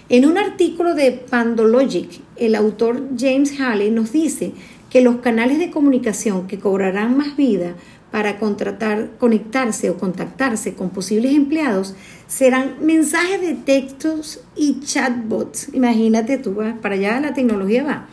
En 0.07 0.25
un 0.25 0.37
artículo 0.37 0.95
de 0.95 1.11
Pandologic, 1.11 2.21
el 2.37 2.55
autor 2.55 3.03
James 3.19 3.59
Halley 3.59 3.91
nos 3.91 4.13
dice 4.13 4.53
que 4.89 5.01
los 5.01 5.17
canales 5.17 5.59
de 5.59 5.69
comunicación 5.69 6.47
que 6.47 6.59
cobrarán 6.59 7.17
más 7.17 7.35
vida 7.35 7.75
para 8.11 8.39
contratar, 8.39 9.11
conectarse 9.19 9.89
o 9.89 9.97
contactarse 9.97 10.73
con 10.73 10.89
posibles 10.89 11.33
empleados 11.33 11.93
serán 12.27 12.75
mensajes 12.81 13.41
de 13.41 13.53
textos 13.53 14.41
y 14.55 14.79
chatbots. 14.79 15.69
Imagínate 15.73 16.37
tú, 16.37 16.57
para 16.81 16.95
allá 16.95 17.19
la 17.19 17.33
tecnología 17.33 17.83
va. 17.83 18.07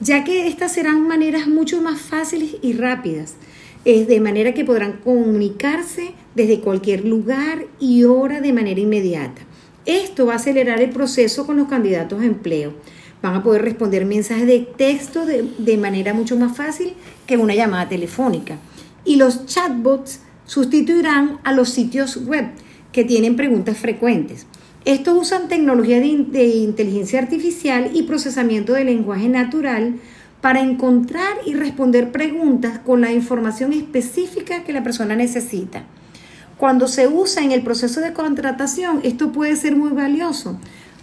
Ya 0.00 0.24
que 0.24 0.48
estas 0.48 0.72
serán 0.72 1.06
maneras 1.06 1.46
mucho 1.46 1.80
más 1.80 2.00
fáciles 2.00 2.56
y 2.62 2.72
rápidas, 2.72 3.34
es 3.84 4.06
de 4.06 4.20
manera 4.20 4.54
que 4.54 4.64
podrán 4.64 5.00
comunicarse 5.04 6.12
desde 6.34 6.60
cualquier 6.60 7.04
lugar 7.04 7.66
y 7.80 8.04
hora 8.04 8.40
de 8.40 8.52
manera 8.52 8.80
inmediata. 8.80 9.42
Esto 9.86 10.26
va 10.26 10.34
a 10.34 10.36
acelerar 10.36 10.80
el 10.80 10.90
proceso 10.90 11.46
con 11.46 11.56
los 11.56 11.68
candidatos 11.68 12.20
a 12.20 12.24
empleo. 12.24 12.74
Van 13.20 13.34
a 13.34 13.42
poder 13.42 13.62
responder 13.62 14.04
mensajes 14.04 14.46
de 14.46 14.60
texto 14.60 15.26
de, 15.26 15.48
de 15.58 15.76
manera 15.76 16.14
mucho 16.14 16.36
más 16.36 16.56
fácil 16.56 16.94
que 17.26 17.36
una 17.36 17.54
llamada 17.54 17.88
telefónica 17.88 18.58
y 19.04 19.16
los 19.16 19.46
chatbots 19.46 20.20
sustituirán 20.46 21.38
a 21.44 21.52
los 21.52 21.70
sitios 21.70 22.24
web 22.26 22.50
que 22.92 23.04
tienen 23.04 23.36
preguntas 23.36 23.78
frecuentes. 23.78 24.46
Estos 24.84 25.16
usan 25.16 25.48
tecnología 25.48 26.00
de, 26.00 26.46
inteligencia 26.46 27.20
artificial 27.20 27.90
y 27.94 28.02
procesamiento 28.02 28.72
de 28.72 28.84
lenguaje 28.84 29.28
natural 29.28 29.94
para 30.40 30.60
encontrar 30.60 31.34
y 31.46 31.54
responder 31.54 32.10
preguntas 32.10 32.80
con 32.80 33.00
la 33.00 33.12
información 33.12 33.72
específica 33.72 34.64
que 34.64 34.72
la 34.72 34.82
persona 34.82 35.14
necesita. 35.14 35.84
Cuando 36.56 36.88
se 36.88 37.06
usa 37.06 37.44
en 37.44 37.52
el 37.52 37.62
proceso 37.62 38.00
de 38.00 38.12
contratación, 38.12 39.00
esto 39.04 39.30
puede 39.32 39.56
ser 39.56 39.76
muy 39.76 39.90
valioso 39.90 40.58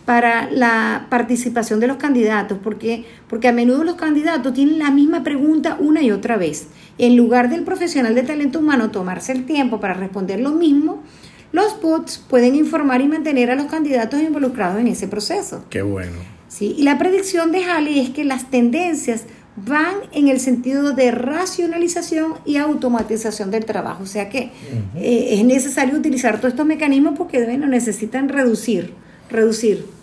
para 0.09 0.49
la 0.49 1.05
participación 1.11 1.79
de 1.79 1.85
los 1.85 1.97
candidatos, 1.97 2.57
porque, 2.63 3.05
porque 3.27 3.47
a 3.47 3.51
menudo 3.51 3.83
los 3.83 3.93
candidatos 3.93 4.55
tienen 4.55 4.79
la 4.79 4.89
misma 4.89 5.21
pregunta 5.21 5.77
una 5.79 6.01
y 6.01 6.09
otra 6.09 6.35
vez. 6.35 6.65
En 6.97 7.15
lugar 7.15 7.51
del 7.51 7.63
profesional 7.63 8.15
de 8.15 8.23
talento 8.23 8.57
humano 8.57 8.89
tomarse 8.89 9.33
el 9.33 9.45
tiempo 9.45 9.79
para 9.79 9.93
responder 9.93 10.39
lo 10.39 10.49
mismo, 10.49 11.03
los 11.51 11.79
bots 11.79 12.17
pueden 12.27 12.55
informar 12.55 13.01
y 13.01 13.07
mantener 13.07 13.51
a 13.51 13.55
los 13.55 13.67
candidatos 13.67 14.19
involucrados 14.19 14.81
en 14.81 14.87
ese 14.87 15.07
proceso. 15.07 15.65
Qué 15.69 15.83
bueno. 15.83 16.17
Sí, 16.47 16.73
y 16.75 16.81
la 16.81 16.97
predicción 16.97 17.51
de 17.51 17.65
Halley 17.65 17.99
es 17.99 18.09
que 18.09 18.25
las 18.25 18.49
tendencias 18.49 19.25
van 19.57 19.93
en 20.11 20.27
el 20.27 20.39
sentido 20.39 20.93
de 20.93 21.11
racionalización 21.11 22.33
y 22.47 22.57
automatización 22.57 23.51
del 23.51 23.65
trabajo. 23.65 24.01
O 24.01 24.07
sea 24.07 24.27
que 24.27 24.49
eh, 24.95 25.27
es 25.33 25.45
necesario 25.45 25.95
utilizar 25.95 26.37
todos 26.37 26.53
estos 26.53 26.65
mecanismos 26.65 27.13
porque 27.15 27.45
bueno, 27.45 27.67
necesitan 27.67 28.27
reducir, 28.27 28.95
reducir 29.29 29.98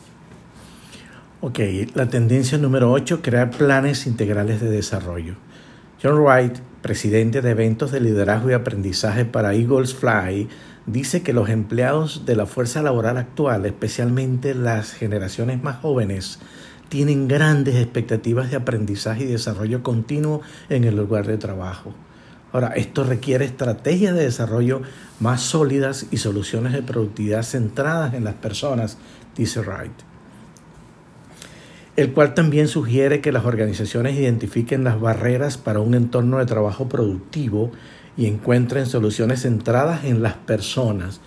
Ok, 1.49 1.61
la 1.95 2.09
tendencia 2.09 2.59
número 2.59 2.91
8, 2.91 3.23
crear 3.23 3.53
planes 3.53 4.09
integrales 4.09 4.61
de 4.61 4.69
desarrollo. 4.69 5.37
John 6.03 6.19
Wright, 6.19 6.59
presidente 6.83 7.41
de 7.41 7.51
eventos 7.51 7.93
de 7.93 8.01
liderazgo 8.01 8.51
y 8.51 8.55
aprendizaje 8.55 9.25
para 9.25 9.55
Eagles 9.55 9.95
Fly, 9.95 10.49
dice 10.87 11.23
que 11.23 11.33
los 11.33 11.49
empleados 11.49 12.27
de 12.27 12.35
la 12.35 12.47
fuerza 12.47 12.83
laboral 12.83 13.17
actual, 13.17 13.65
especialmente 13.65 14.57
las 14.57 14.93
generaciones 14.93 15.63
más 15.63 15.77
jóvenes, 15.77 16.41
tienen 16.89 17.29
grandes 17.29 17.77
expectativas 17.77 18.51
de 18.51 18.57
aprendizaje 18.57 19.23
y 19.23 19.27
desarrollo 19.27 19.85
continuo 19.85 20.41
en 20.69 20.83
el 20.83 20.97
lugar 20.97 21.29
de 21.29 21.39
trabajo. 21.39 21.95
Ahora, 22.53 22.73
esto 22.75 23.05
requiere 23.05 23.45
estrategias 23.45 24.17
de 24.17 24.25
desarrollo 24.25 24.83
más 25.21 25.43
sólidas 25.43 26.07
y 26.11 26.17
soluciones 26.17 26.73
de 26.73 26.83
productividad 26.83 27.45
centradas 27.45 28.15
en 28.15 28.25
las 28.25 28.35
personas, 28.35 28.99
dice 29.37 29.61
Wright 29.61 30.16
el 31.97 32.13
cual 32.13 32.35
también 32.35 32.69
sugiere 32.69 33.21
que 33.21 33.33
las 33.33 33.47
organizaciones 33.47 34.17
identifiquen 34.17 34.85
las 34.85 35.01
barreras 35.01 35.57
para 35.57 35.81
un 35.81 35.95
entorno 35.95 36.39
de 36.39 36.47
trabajo 36.47 36.89
productivo 36.89 37.73
y 38.17 38.27
encuentren 38.27 38.87
soluciones 38.87 39.43
centradas 39.43 40.05
en 40.05 40.23
las 40.23 40.35
personas. 40.35 41.21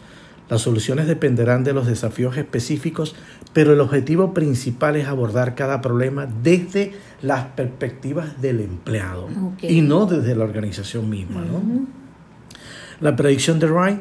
Las 0.48 0.62
soluciones 0.62 1.08
dependerán 1.08 1.64
de 1.64 1.74
los 1.74 1.86
desafíos 1.86 2.38
específicos, 2.38 3.16
pero 3.54 3.74
el 3.74 3.82
objetivo 3.82 4.34
principal 4.34 4.96
es 4.96 5.08
abordar 5.08 5.56
cada 5.56 5.82
problema 5.82 6.28
desde 6.44 6.94
las 7.22 7.46
perspectivas 7.48 8.42
del 8.42 8.62
empleado 8.62 9.28
y 9.62 9.82
no 9.82 10.06
desde 10.06 10.36
la 10.36 10.44
organización 10.44 11.10
misma. 11.10 11.44
La 13.00 13.16
predicción 13.16 13.60
de 13.60 13.68
Wright 13.68 14.00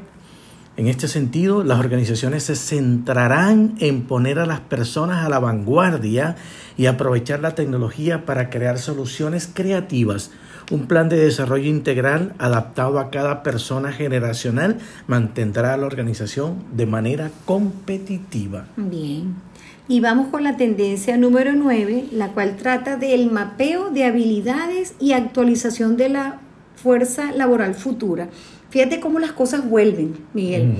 en 0.78 0.86
este 0.86 1.08
sentido, 1.08 1.64
las 1.64 1.80
organizaciones 1.80 2.44
se 2.44 2.54
centrarán 2.54 3.74
en 3.80 4.02
poner 4.02 4.38
a 4.38 4.46
las 4.46 4.60
personas 4.60 5.26
a 5.26 5.28
la 5.28 5.40
vanguardia 5.40 6.36
y 6.76 6.86
aprovechar 6.86 7.40
la 7.40 7.56
tecnología 7.56 8.24
para 8.24 8.48
crear 8.48 8.78
soluciones 8.78 9.50
creativas. 9.52 10.30
Un 10.70 10.86
plan 10.86 11.08
de 11.08 11.16
desarrollo 11.16 11.68
integral 11.68 12.32
adaptado 12.38 13.00
a 13.00 13.10
cada 13.10 13.42
persona 13.42 13.90
generacional 13.90 14.78
mantendrá 15.08 15.74
a 15.74 15.76
la 15.78 15.86
organización 15.86 16.62
de 16.72 16.86
manera 16.86 17.32
competitiva. 17.44 18.66
Bien. 18.76 19.34
Y 19.88 19.98
vamos 19.98 20.28
con 20.28 20.44
la 20.44 20.56
tendencia 20.56 21.16
número 21.16 21.54
9, 21.54 22.10
la 22.12 22.28
cual 22.28 22.56
trata 22.56 22.96
del 22.96 23.32
mapeo 23.32 23.90
de 23.90 24.04
habilidades 24.04 24.94
y 25.00 25.10
actualización 25.10 25.96
de 25.96 26.10
la 26.10 26.40
fuerza 26.76 27.32
laboral 27.32 27.74
futura. 27.74 28.28
Fíjate 28.70 29.00
cómo 29.00 29.18
las 29.18 29.32
cosas 29.32 29.68
vuelven, 29.68 30.14
Miguel. 30.34 30.74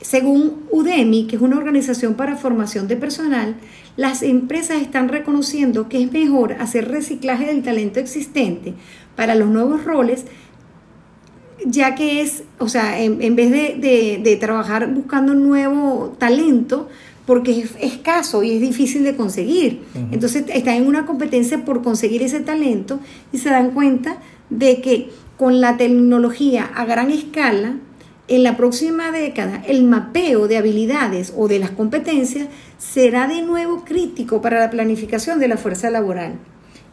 Según 0.00 0.62
Udemy, 0.70 1.26
que 1.26 1.36
es 1.36 1.42
una 1.42 1.56
organización 1.56 2.14
para 2.14 2.36
formación 2.36 2.86
de 2.86 2.96
personal, 2.96 3.56
las 3.96 4.22
empresas 4.22 4.80
están 4.80 5.08
reconociendo 5.08 5.88
que 5.88 6.02
es 6.02 6.12
mejor 6.12 6.54
hacer 6.54 6.88
reciclaje 6.88 7.46
del 7.46 7.62
talento 7.62 7.98
existente 7.98 8.74
para 9.16 9.34
los 9.34 9.48
nuevos 9.48 9.84
roles, 9.84 10.24
ya 11.66 11.96
que 11.96 12.22
es, 12.22 12.44
o 12.58 12.68
sea, 12.68 13.00
en, 13.00 13.36
vez 13.36 13.50
de, 13.50 14.38
trabajar 14.40 14.92
buscando 14.92 15.34
nuevo 15.34 16.14
talento, 16.18 16.88
porque 17.26 17.60
es 17.60 17.74
escaso 17.80 18.42
y 18.42 18.52
es 18.52 18.60
difícil 18.60 19.02
de 19.02 19.16
conseguir. 19.16 19.82
Entonces 20.12 20.44
están 20.48 20.74
en 20.74 20.86
una 20.86 21.06
competencia 21.06 21.64
por 21.64 21.82
conseguir 21.82 22.22
ese 22.22 22.40
talento 22.40 23.00
y 23.32 23.38
se 23.38 23.50
dan 23.50 23.72
cuenta 23.72 24.18
de 24.50 24.80
que 24.80 25.10
con 25.42 25.60
la 25.60 25.76
tecnología 25.76 26.70
a 26.72 26.84
gran 26.84 27.10
escala, 27.10 27.74
en 28.28 28.44
la 28.44 28.56
próxima 28.56 29.10
década 29.10 29.60
el 29.66 29.82
mapeo 29.82 30.46
de 30.46 30.56
habilidades 30.56 31.34
o 31.36 31.48
de 31.48 31.58
las 31.58 31.72
competencias 31.72 32.46
será 32.78 33.26
de 33.26 33.42
nuevo 33.42 33.84
crítico 33.84 34.40
para 34.40 34.60
la 34.60 34.70
planificación 34.70 35.40
de 35.40 35.48
la 35.48 35.56
fuerza 35.56 35.90
laboral. 35.90 36.34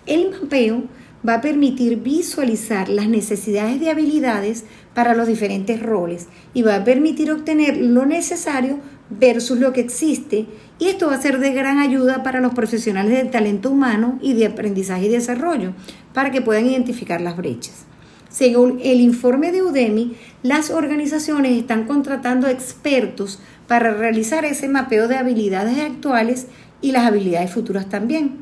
El 0.08 0.32
mapeo 0.32 0.86
va 1.27 1.36
a 1.36 1.41
permitir 1.41 1.98
visualizar 1.98 2.89
las 2.89 3.08
necesidades 3.08 3.79
de 3.79 3.91
habilidades 3.91 4.65
para 4.96 5.13
los 5.13 5.27
diferentes 5.27 5.79
roles 5.79 6.25
y 6.56 6.63
va 6.63 6.77
a 6.77 6.84
permitir 6.84 7.32
obtener 7.32 7.77
lo 7.77 8.08
necesario 8.08 8.79
versus 9.12 9.60
lo 9.60 9.74
que 9.74 9.82
existe 9.82 10.48
y 10.79 10.88
esto 10.88 11.06
va 11.06 11.13
a 11.13 11.22
ser 11.22 11.38
de 11.38 11.53
gran 11.53 11.77
ayuda 11.77 12.24
para 12.24 12.41
los 12.41 12.56
profesionales 12.56 13.15
del 13.15 13.29
talento 13.29 13.70
humano 13.70 14.18
y 14.24 14.34
de 14.34 14.48
aprendizaje 14.48 15.06
y 15.06 15.10
desarrollo 15.10 15.74
para 16.15 16.32
que 16.32 16.41
puedan 16.41 16.65
identificar 16.65 17.22
las 17.22 17.38
brechas. 17.38 17.86
Según 18.29 18.79
el 18.83 19.01
informe 19.01 19.51
de 19.51 19.63
Udemy, 19.63 20.15
las 20.43 20.69
organizaciones 20.69 21.57
están 21.57 21.86
contratando 21.86 22.48
expertos 22.48 23.39
para 23.67 23.93
realizar 23.93 24.45
ese 24.45 24.69
mapeo 24.69 25.07
de 25.07 25.17
habilidades 25.17 25.79
actuales 25.79 26.48
y 26.81 26.91
las 26.91 27.05
habilidades 27.05 27.51
futuras 27.51 27.89
también. 27.89 28.38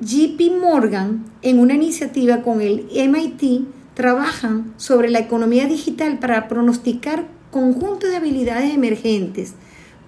JP 0.00 0.60
Morgan, 0.60 1.24
en 1.42 1.58
una 1.58 1.74
iniciativa 1.74 2.42
con 2.42 2.60
el 2.60 2.86
MIT, 2.92 3.66
trabajan 3.94 4.72
sobre 4.76 5.10
la 5.10 5.18
economía 5.18 5.66
digital 5.66 6.18
para 6.18 6.46
pronosticar 6.46 7.26
conjuntos 7.50 8.10
de 8.10 8.16
habilidades 8.16 8.72
emergentes 8.72 9.54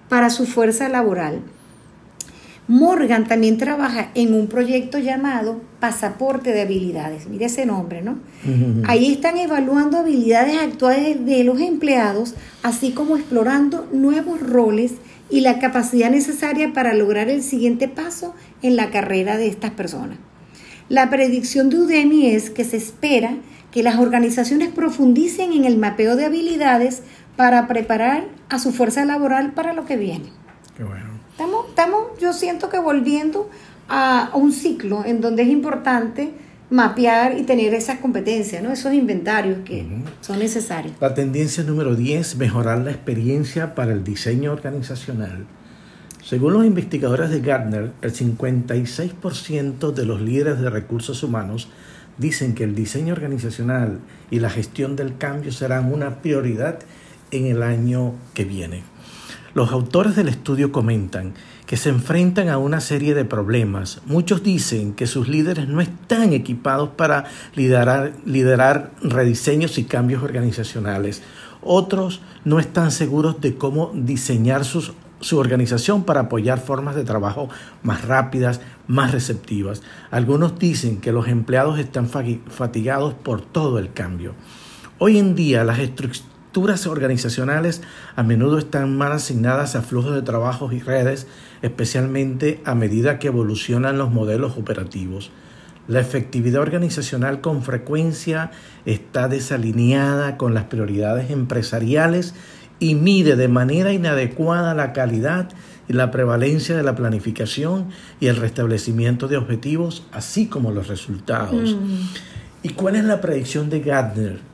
para 0.07 0.29
su 0.29 0.45
fuerza 0.45 0.87
laboral. 0.87 1.41
Morgan 2.67 3.27
también 3.27 3.57
trabaja 3.57 4.11
en 4.15 4.33
un 4.33 4.47
proyecto 4.47 4.97
llamado 4.97 5.61
Pasaporte 5.79 6.53
de 6.53 6.61
Habilidades. 6.61 7.27
Mire 7.27 7.45
ese 7.45 7.65
nombre, 7.65 8.01
¿no? 8.01 8.19
Ahí 8.85 9.11
están 9.11 9.37
evaluando 9.37 9.97
habilidades 9.97 10.57
actuales 10.57 11.25
de 11.25 11.43
los 11.43 11.59
empleados, 11.59 12.35
así 12.63 12.91
como 12.91 13.17
explorando 13.17 13.87
nuevos 13.91 14.39
roles 14.39 14.93
y 15.29 15.41
la 15.41 15.59
capacidad 15.59 16.11
necesaria 16.11 16.71
para 16.73 16.93
lograr 16.93 17.29
el 17.29 17.41
siguiente 17.41 17.87
paso 17.87 18.35
en 18.61 18.75
la 18.75 18.89
carrera 18.89 19.37
de 19.37 19.47
estas 19.47 19.71
personas. 19.71 20.17
La 20.87 21.09
predicción 21.09 21.69
de 21.69 21.79
Udemy 21.79 22.27
es 22.27 22.49
que 22.49 22.63
se 22.63 22.77
espera 22.77 23.37
que 23.71 23.83
las 23.83 23.97
organizaciones 23.97 24.69
profundicen 24.69 25.53
en 25.53 25.65
el 25.65 25.77
mapeo 25.77 26.15
de 26.15 26.25
habilidades 26.25 27.01
para 27.37 27.67
preparar 27.67 28.25
a 28.49 28.59
su 28.59 28.71
fuerza 28.71 29.05
laboral 29.05 29.53
para 29.53 29.73
lo 29.73 29.85
que 29.85 29.95
viene. 29.95 30.25
Qué 30.75 30.83
bueno. 30.83 31.10
Estamos, 31.31 31.69
estamos, 31.69 32.19
yo 32.19 32.33
siento 32.33 32.69
que 32.69 32.77
volviendo 32.79 33.49
a, 33.89 34.31
un 34.33 34.51
ciclo 34.51 35.03
en 35.05 35.21
donde 35.21 35.43
es 35.43 35.49
importante 35.49 36.31
mapear 36.69 37.37
y 37.37 37.43
tener 37.43 37.73
esas 37.73 37.99
competencias, 37.99 38.63
¿no? 38.63 38.71
esos 38.71 38.93
inventarios 38.93 39.59
que 39.65 39.85
son 40.21 40.39
necesarios. 40.39 40.93
La 41.01 41.13
tendencia 41.13 41.63
número 41.63 41.95
10, 41.95 42.37
mejorar 42.37 42.79
la 42.79 42.91
experiencia 42.91 43.75
para 43.75 43.91
el 43.91 44.03
diseño 44.03 44.53
organizacional. 44.53 45.45
Según 46.23 46.53
los 46.53 46.65
investigadores 46.65 47.29
de 47.29 47.41
Gartner, 47.41 47.91
el 48.01 48.13
56% 48.13 49.91
de 49.91 50.05
los 50.05 50.21
líderes 50.21 50.61
de 50.61 50.69
recursos 50.69 51.23
humanos 51.23 51.67
dicen 52.17 52.55
que 52.55 52.63
el 52.63 52.75
diseño 52.75 53.13
organizacional 53.13 53.99
y 54.29 54.39
la 54.39 54.49
gestión 54.49 54.95
del 54.95 55.17
cambio 55.17 55.51
serán 55.51 55.91
una 55.91 56.21
prioridad 56.21 56.79
en 57.31 57.47
el 57.47 57.63
año 57.63 58.13
que 58.33 58.45
viene. 58.45 58.83
Los 59.53 59.71
autores 59.73 60.15
del 60.15 60.29
estudio 60.29 60.71
comentan 60.71 61.33
que 61.65 61.75
se 61.75 61.89
enfrentan 61.89 62.47
a 62.47 62.57
una 62.57 62.79
serie 62.79 63.13
de 63.13 63.25
problemas. 63.25 64.01
Muchos 64.05 64.43
dicen 64.43 64.93
que 64.93 65.07
sus 65.07 65.27
líderes 65.27 65.67
no 65.67 65.81
están 65.81 66.31
equipados 66.31 66.89
para 66.89 67.25
liderar, 67.53 68.91
rediseños 69.01 69.77
y 69.77 69.83
cambios 69.83 70.23
organizacionales. 70.23 71.21
Otros 71.61 72.21
no 72.45 72.59
están 72.59 72.91
seguros 72.91 73.41
de 73.41 73.55
cómo 73.55 73.91
diseñar 73.93 74.63
su 74.63 75.37
organización 75.37 76.05
para 76.05 76.21
apoyar 76.21 76.59
formas 76.59 76.95
de 76.95 77.03
trabajo 77.03 77.49
más 77.83 78.05
rápidas, 78.05 78.61
más 78.87 79.11
receptivas. 79.11 79.81
Algunos 80.11 80.59
dicen 80.59 81.01
que 81.01 81.11
los 81.11 81.27
empleados 81.27 81.77
están 81.77 82.07
fatigados 82.07 83.15
por 83.15 83.41
todo 83.41 83.79
el 83.79 83.91
cambio. 83.91 84.33
Hoy 84.97 85.17
en 85.17 85.35
día 85.35 85.65
las 85.65 85.79
estructuras 86.51 86.85
organizacionales 86.85 87.81
a 88.17 88.23
menudo 88.23 88.57
están 88.57 88.97
más 88.97 89.11
asignadas 89.11 89.77
a 89.77 89.81
flujos 89.81 90.13
de 90.13 90.21
trabajos 90.21 90.73
y 90.73 90.81
redes, 90.81 91.25
especialmente 91.61 92.61
a 92.65 92.75
medida 92.75 93.19
que 93.19 93.27
evolucionan 93.27 93.97
los 93.97 94.11
modelos 94.11 94.57
operativos. 94.57 95.31
La 95.87 96.01
efectividad 96.01 96.61
organizacional 96.61 97.39
con 97.39 97.63
frecuencia 97.63 98.51
está 98.85 99.29
desalineada 99.29 100.35
con 100.35 100.53
las 100.53 100.65
prioridades 100.65 101.31
empresariales 101.31 102.35
y 102.79 102.95
mide 102.95 103.37
de 103.37 103.47
manera 103.47 103.93
inadecuada 103.93 104.73
la 104.73 104.91
calidad 104.91 105.47
y 105.87 105.93
la 105.93 106.11
prevalencia 106.11 106.75
de 106.75 106.83
la 106.83 106.95
planificación 106.95 107.91
y 108.19 108.27
el 108.27 108.35
restablecimiento 108.35 109.29
de 109.29 109.37
objetivos, 109.37 110.05
así 110.11 110.47
como 110.47 110.71
los 110.71 110.89
resultados. 110.89 111.77
Mm. 111.77 112.09
¿Y 112.63 112.69
cuál 112.71 112.97
es 112.97 113.05
la 113.05 113.21
predicción 113.21 113.69
de 113.69 113.79
Gardner? 113.79 114.50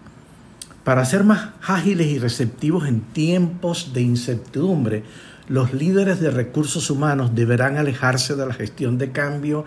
Para 0.87 1.03
ser 1.03 1.25
más 1.25 1.49
ágiles 1.63 2.07
y 2.07 2.17
receptivos 2.17 2.87
en 2.87 3.01
tiempos 3.01 3.91
de 3.91 4.03
incertidumbre, 4.03 5.03
los 5.49 5.73
líderes 5.73 6.21
de 6.21 6.31
recursos 6.31 6.89
humanos 6.89 7.35
deberán 7.35 7.75
alejarse 7.75 8.37
de 8.37 8.45
la 8.45 8.53
gestión 8.53 8.97
de 8.97 9.11
cambio, 9.11 9.65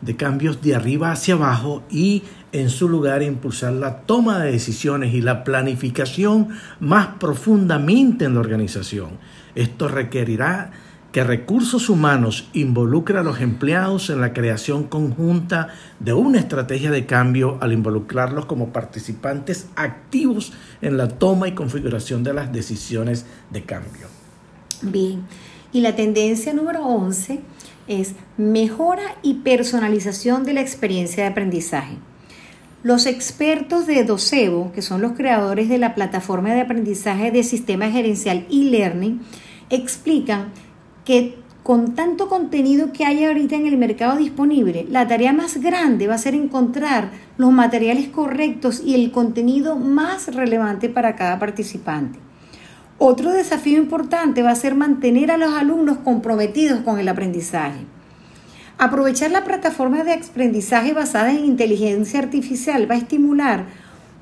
de 0.00 0.16
cambios 0.16 0.62
de 0.62 0.74
arriba 0.74 1.12
hacia 1.12 1.34
abajo 1.34 1.82
y 1.90 2.22
en 2.52 2.70
su 2.70 2.88
lugar 2.88 3.22
impulsar 3.22 3.74
la 3.74 3.98
toma 3.98 4.38
de 4.38 4.50
decisiones 4.50 5.12
y 5.12 5.20
la 5.20 5.44
planificación 5.44 6.48
más 6.80 7.08
profundamente 7.20 8.24
en 8.24 8.32
la 8.32 8.40
organización. 8.40 9.18
Esto 9.54 9.88
requerirá 9.88 10.70
que 11.12 11.22
recursos 11.22 11.90
humanos 11.90 12.48
involucre 12.54 13.18
a 13.18 13.22
los 13.22 13.40
empleados 13.40 14.08
en 14.08 14.22
la 14.22 14.32
creación 14.32 14.84
conjunta 14.84 15.68
de 16.00 16.14
una 16.14 16.38
estrategia 16.38 16.90
de 16.90 17.04
cambio 17.04 17.58
al 17.60 17.74
involucrarlos 17.74 18.46
como 18.46 18.70
participantes 18.70 19.68
activos 19.76 20.54
en 20.80 20.96
la 20.96 21.08
toma 21.08 21.48
y 21.48 21.52
configuración 21.52 22.24
de 22.24 22.32
las 22.32 22.50
decisiones 22.50 23.26
de 23.50 23.62
cambio. 23.62 24.06
Bien, 24.80 25.22
y 25.70 25.82
la 25.82 25.94
tendencia 25.94 26.54
número 26.54 26.84
11 26.84 27.40
es 27.88 28.14
mejora 28.38 29.16
y 29.22 29.34
personalización 29.34 30.44
de 30.44 30.54
la 30.54 30.62
experiencia 30.62 31.24
de 31.24 31.30
aprendizaje. 31.30 31.98
Los 32.82 33.04
expertos 33.04 33.86
de 33.86 34.02
Docebo, 34.02 34.72
que 34.72 34.82
son 34.82 35.02
los 35.02 35.12
creadores 35.12 35.68
de 35.68 35.78
la 35.78 35.94
plataforma 35.94 36.52
de 36.52 36.62
aprendizaje 36.62 37.30
de 37.30 37.44
sistema 37.44 37.90
gerencial 37.90 38.46
e-learning, 38.50 39.20
explican 39.70 40.52
que 41.04 41.36
con 41.62 41.94
tanto 41.94 42.28
contenido 42.28 42.92
que 42.92 43.04
hay 43.04 43.24
ahorita 43.24 43.54
en 43.54 43.66
el 43.66 43.76
mercado 43.76 44.18
disponible, 44.18 44.84
la 44.90 45.06
tarea 45.06 45.32
más 45.32 45.58
grande 45.58 46.08
va 46.08 46.14
a 46.14 46.18
ser 46.18 46.34
encontrar 46.34 47.10
los 47.36 47.52
materiales 47.52 48.08
correctos 48.08 48.82
y 48.84 48.94
el 48.94 49.12
contenido 49.12 49.76
más 49.76 50.34
relevante 50.34 50.88
para 50.88 51.14
cada 51.14 51.38
participante. 51.38 52.18
Otro 52.98 53.32
desafío 53.32 53.78
importante 53.78 54.42
va 54.42 54.50
a 54.50 54.56
ser 54.56 54.74
mantener 54.74 55.30
a 55.30 55.36
los 55.36 55.52
alumnos 55.54 55.98
comprometidos 55.98 56.80
con 56.80 56.98
el 56.98 57.08
aprendizaje. 57.08 57.80
Aprovechar 58.78 59.30
la 59.30 59.44
plataforma 59.44 60.02
de 60.02 60.14
aprendizaje 60.14 60.92
basada 60.92 61.30
en 61.30 61.44
inteligencia 61.44 62.18
artificial 62.18 62.90
va 62.90 62.96
a 62.96 62.98
estimular 62.98 63.66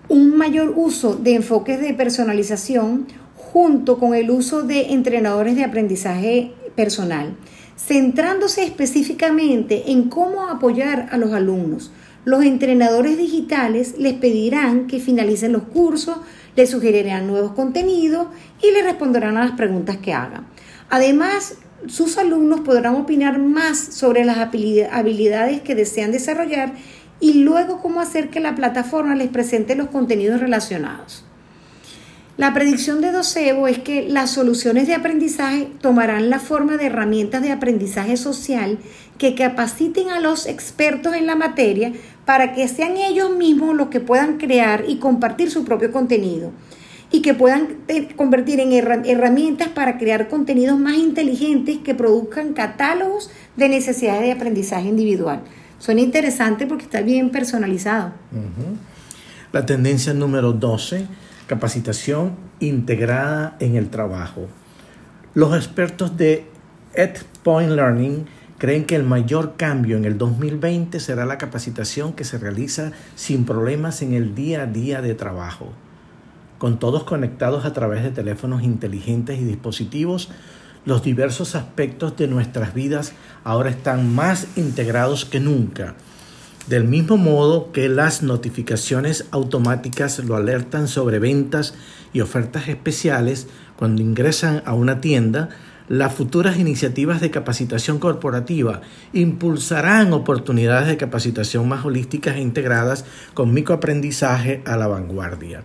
un 0.09 0.37
mayor 0.37 0.75
uso 0.77 1.15
de 1.15 1.37
enfoques 1.37 1.81
de 1.81 1.95
personalización 1.95 3.07
junto 3.35 3.99
con 3.99 4.15
el 4.15 4.31
uso 4.31 4.63
de 4.63 4.93
entrenadores 4.93 5.57
de 5.57 5.65
aprendizaje 5.65 6.53
personal, 6.75 7.37
centrándose 7.77 8.65
específicamente 8.65 9.91
en 9.93 10.09
cómo 10.09 10.49
apoyar 10.49 11.09
a 11.11 11.17
los 11.17 11.33
alumnos. 11.33 11.93
Los 12.25 12.45
entrenadores 12.45 13.17
digitales 13.17 13.95
les 13.99 14.15
pedirán 14.15 14.87
que 14.87 15.01
finalicen 15.01 15.53
los 15.53 15.63
cursos, 15.63 16.19
les 16.57 16.71
sugerirán 16.71 17.27
nuevos 17.27 17.53
contenidos 17.53 18.27
y 18.63 18.71
les 18.73 18.85
responderán 18.85 19.37
a 19.37 19.45
las 19.47 19.53
preguntas 19.57 19.97
que 19.97 20.13
hagan. 20.13 20.47
Además, 20.91 21.55
sus 21.87 22.19
alumnos 22.19 22.61
podrán 22.61 22.97
opinar 22.97 23.39
más 23.39 23.79
sobre 23.79 24.25
las 24.25 24.37
habilidades 24.37 25.63
que 25.63 25.75
desean 25.75 26.13
desarrollar 26.13 26.75
y 27.21 27.35
luego 27.43 27.81
cómo 27.81 28.01
hacer 28.01 28.29
que 28.29 28.41
la 28.41 28.55
plataforma 28.55 29.15
les 29.15 29.29
presente 29.29 29.75
los 29.75 29.89
contenidos 29.89 30.41
relacionados. 30.41 31.25
La 32.41 32.55
predicción 32.55 33.03
de 33.03 33.13
Docebo 33.13 33.69
es 33.69 33.81
que 33.81 34.09
las 34.09 34.31
soluciones 34.31 34.87
de 34.87 34.95
aprendizaje 34.95 35.69
tomarán 35.83 36.31
la 36.31 36.39
forma 36.39 36.79
de 36.79 36.87
herramientas 36.87 37.43
de 37.43 37.53
aprendizaje 37.53 38.17
social 38.17 38.79
que 39.19 39.35
capaciten 39.35 40.09
a 40.09 40.21
los 40.21 40.47
expertos 40.47 41.15
en 41.15 41.27
la 41.27 41.35
materia 41.35 41.93
para 42.25 42.55
que 42.55 42.67
sean 42.67 42.97
ellos 42.97 43.37
mismos 43.37 43.77
los 43.77 43.89
que 43.89 44.01
puedan 44.01 44.39
crear 44.39 44.85
y 44.89 44.97
compartir 44.97 45.51
su 45.51 45.67
propio 45.67 45.93
contenido 45.93 46.51
y 47.13 47.21
que 47.21 47.35
puedan 47.35 47.77
convertir 48.17 48.59
en 48.59 48.73
herramientas 48.73 49.69
para 49.69 49.99
crear 49.99 50.29
contenidos 50.29 50.79
más 50.79 50.97
inteligentes 50.97 51.77
que 51.85 51.95
produzcan 51.95 52.55
catálogos 52.55 53.31
de 53.59 53.69
necesidades 53.69 54.23
de 54.23 54.33
aprendizaje 54.33 54.89
individual. 54.89 55.43
Suena 55.79 56.01
interesante 56.01 56.67
porque 56.67 56.85
está 56.85 57.03
bien 57.03 57.29
personalizado. 57.29 58.15
La 59.53 59.67
tendencia 59.67 60.15
número 60.15 60.55
12 60.55 61.29
capacitación 61.51 62.37
integrada 62.61 63.57
en 63.59 63.75
el 63.75 63.91
trabajo. 63.91 64.47
Los 65.35 65.57
expertos 65.57 66.17
de 66.17 66.47
EdPoint 66.95 67.73
Learning 67.73 68.27
creen 68.59 68.85
que 68.85 68.95
el 68.95 69.03
mayor 69.03 69.55
cambio 69.57 69.97
en 69.97 70.05
el 70.05 70.17
2020 70.17 71.01
será 71.01 71.27
la 71.27 71.39
capacitación 71.39 72.13
que 72.13 72.23
se 72.23 72.39
realiza 72.39 72.93
sin 73.17 73.47
problemas 73.47 74.01
en 74.01 74.13
el 74.13 74.37
día 74.37 74.63
a 74.63 74.67
día 74.67 75.03
de 75.03 75.17
trabajo. 75.17 75.73
Con 76.59 76.79
todos 76.79 77.03
conectados 77.03 77.65
a 77.65 77.73
través 77.73 78.05
de 78.05 78.13
teléfonos 78.13 78.63
inteligentes 78.63 79.41
y 79.41 79.45
dispositivos, 79.45 80.31
los 80.85 81.03
diversos 81.03 81.57
aspectos 81.57 82.17
de 82.17 82.29
nuestras 82.29 82.75
vidas 82.75 83.13
ahora 83.43 83.71
están 83.71 84.15
más 84.15 84.57
integrados 84.57 85.25
que 85.25 85.41
nunca 85.41 85.97
del 86.67 86.85
mismo 86.85 87.17
modo 87.17 87.73
que 87.73 87.89
las 87.89 88.23
notificaciones 88.23 89.27
automáticas 89.31 90.19
lo 90.21 90.37
alertan 90.37 90.89
sobre 90.89 91.19
ventas 91.19 91.75
y 92.13 92.21
ofertas 92.21 92.69
especiales 92.69 93.49
cuando 93.77 94.03
ingresan 94.03 94.63
a 94.67 94.75
una 94.75 95.01
tienda, 95.01 95.49
las 95.89 96.15
futuras 96.15 96.57
iniciativas 96.59 97.21
de 97.21 97.33
capacitación 97.33 97.99
corporativa 97.99 98.81
impulsarán 99.13 100.13
oportunidades 100.13 100.87
de 100.87 100.97
capacitación 100.97 101.67
más 101.67 101.85
holísticas 101.85 102.37
e 102.37 102.41
integradas 102.41 103.05
con 103.35 103.53
microaprendizaje 103.53 104.63
a 104.67 104.77
la 104.77 104.87
vanguardia. 104.87 105.65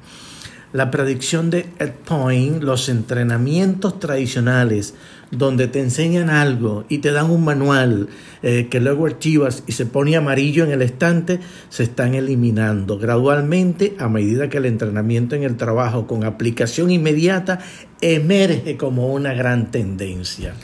La 0.76 0.92
predicción 0.92 1.52
de 1.52 1.68
EdPoint, 1.80 2.62
los 2.62 2.90
entrenamientos 2.90 3.98
tradicionales 3.98 4.94
donde 5.32 5.70
te 5.70 5.80
enseñan 5.80 6.30
algo 6.30 6.84
y 6.90 6.98
te 6.98 7.14
dan 7.14 7.32
un 7.32 7.46
manual 7.46 8.10
eh, 8.44 8.68
que 8.70 8.82
luego 8.82 9.06
archivas 9.06 9.64
y 9.68 9.72
se 9.72 9.86
pone 9.86 10.18
amarillo 10.18 10.66
en 10.66 10.72
el 10.72 10.82
estante, 10.82 11.40
se 11.70 11.84
están 11.84 12.14
eliminando 12.14 12.98
gradualmente 12.98 13.96
a 14.00 14.10
medida 14.10 14.50
que 14.50 14.58
el 14.58 14.66
entrenamiento 14.66 15.38
en 15.38 15.44
el 15.44 15.56
trabajo 15.56 16.08
con 16.08 16.26
aplicación 16.26 16.92
inmediata 16.92 17.60
emerge 18.02 18.76
como 18.76 19.14
una 19.14 19.34
gran 19.34 19.72
tendencia. 19.72 20.56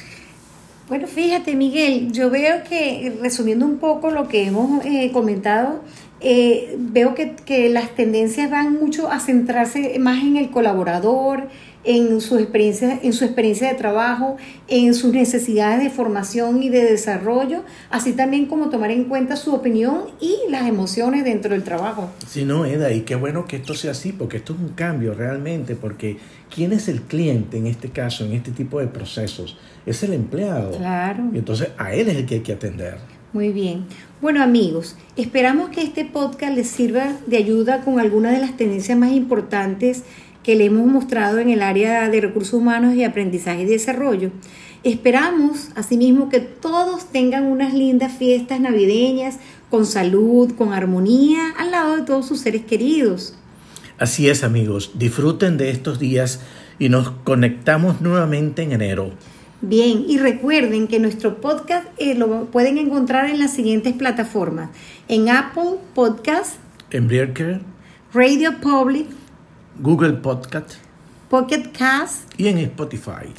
Bueno, 0.89 1.07
fíjate 1.07 1.55
Miguel, 1.55 2.11
yo 2.11 2.29
veo 2.29 2.65
que 2.67 3.17
resumiendo 3.21 3.65
un 3.65 3.77
poco 3.77 4.11
lo 4.11 4.27
que 4.27 4.43
hemos 4.43 4.83
eh, 4.83 5.09
comentado, 5.13 5.81
eh, 6.21 6.75
veo 6.77 7.15
que, 7.15 7.35
que 7.35 7.69
las 7.69 7.95
tendencias 7.95 8.49
van 8.49 8.73
mucho 8.73 9.11
a 9.11 9.19
centrarse 9.19 9.97
más 9.99 10.23
en 10.23 10.37
el 10.37 10.49
colaborador, 10.51 11.47
en 11.83 12.21
su 12.21 12.37
experiencia, 12.37 12.99
en 13.01 13.13
su 13.13 13.25
experiencia 13.25 13.67
de 13.67 13.73
trabajo, 13.73 14.37
en 14.67 14.93
sus 14.93 15.13
necesidades 15.13 15.81
de 15.81 15.89
formación 15.89 16.61
y 16.61 16.69
de 16.69 16.83
desarrollo, 16.83 17.63
así 17.89 18.13
también 18.13 18.45
como 18.45 18.69
tomar 18.69 18.91
en 18.91 19.05
cuenta 19.05 19.35
su 19.35 19.53
opinión 19.53 20.03
y 20.19 20.37
las 20.49 20.67
emociones 20.67 21.23
dentro 21.23 21.51
del 21.51 21.63
trabajo. 21.63 22.09
Sí, 22.27 22.45
no, 22.45 22.65
Eda, 22.65 22.91
y 22.91 23.01
qué 23.01 23.15
bueno 23.15 23.45
que 23.45 23.57
esto 23.57 23.73
sea 23.73 23.91
así, 23.91 24.11
porque 24.11 24.37
esto 24.37 24.53
es 24.53 24.59
un 24.59 24.69
cambio 24.69 25.13
realmente, 25.13 25.75
porque 25.75 26.17
¿quién 26.53 26.71
es 26.71 26.87
el 26.87 27.01
cliente 27.01 27.57
en 27.57 27.67
este 27.67 27.89
caso, 27.89 28.25
en 28.25 28.33
este 28.33 28.51
tipo 28.51 28.79
de 28.79 28.87
procesos? 28.87 29.57
Es 29.85 30.03
el 30.03 30.13
empleado. 30.13 30.77
Claro. 30.77 31.29
Y 31.33 31.39
entonces 31.39 31.69
a 31.77 31.93
él 31.93 32.09
es 32.09 32.17
el 32.17 32.25
que 32.25 32.35
hay 32.35 32.41
que 32.41 32.53
atender. 32.53 32.97
Muy 33.33 33.51
bien. 33.51 33.85
Bueno 34.21 34.43
amigos, 34.43 34.95
esperamos 35.17 35.71
que 35.71 35.81
este 35.81 36.05
podcast 36.05 36.55
les 36.55 36.67
sirva 36.67 37.17
de 37.25 37.37
ayuda 37.37 37.81
con 37.81 37.99
algunas 37.99 38.33
de 38.33 38.39
las 38.39 38.55
tendencias 38.55 38.95
más 38.95 39.13
importantes 39.13 40.03
que 40.43 40.55
le 40.55 40.65
hemos 40.65 40.85
mostrado 40.85 41.39
en 41.39 41.49
el 41.49 41.63
área 41.63 42.07
de 42.07 42.21
recursos 42.21 42.53
humanos 42.53 42.93
y 42.93 43.03
aprendizaje 43.03 43.63
y 43.63 43.65
desarrollo. 43.65 44.29
Esperamos, 44.83 45.69
asimismo, 45.73 46.29
que 46.29 46.39
todos 46.39 47.11
tengan 47.11 47.45
unas 47.45 47.73
lindas 47.73 48.13
fiestas 48.15 48.59
navideñas 48.59 49.39
con 49.71 49.87
salud, 49.87 50.51
con 50.55 50.71
armonía, 50.71 51.55
al 51.57 51.71
lado 51.71 51.97
de 51.97 52.03
todos 52.03 52.27
sus 52.27 52.41
seres 52.41 52.63
queridos. 52.63 53.33
Así 53.97 54.29
es, 54.29 54.43
amigos. 54.43 54.91
Disfruten 54.93 55.57
de 55.57 55.71
estos 55.71 55.97
días 55.97 56.41
y 56.77 56.89
nos 56.89 57.09
conectamos 57.09 58.01
nuevamente 58.01 58.61
en 58.61 58.73
enero. 58.73 59.13
Bien, 59.63 60.05
y 60.07 60.17
recuerden 60.17 60.87
que 60.87 60.99
nuestro 60.99 61.39
podcast 61.39 61.85
eh, 61.97 62.15
lo 62.15 62.45
pueden 62.45 62.79
encontrar 62.79 63.29
en 63.29 63.37
las 63.37 63.53
siguientes 63.53 63.93
plataformas: 63.93 64.71
en 65.07 65.29
Apple 65.29 65.75
Podcast, 65.93 66.55
en 66.89 67.07
Breaker, 67.07 67.61
Radio 68.11 68.59
Public, 68.59 69.05
Google 69.79 70.13
Podcast, 70.13 70.73
Pocket 71.29 71.71
Cast 71.77 72.23
y 72.37 72.47
en 72.47 72.57
Spotify. 72.57 73.29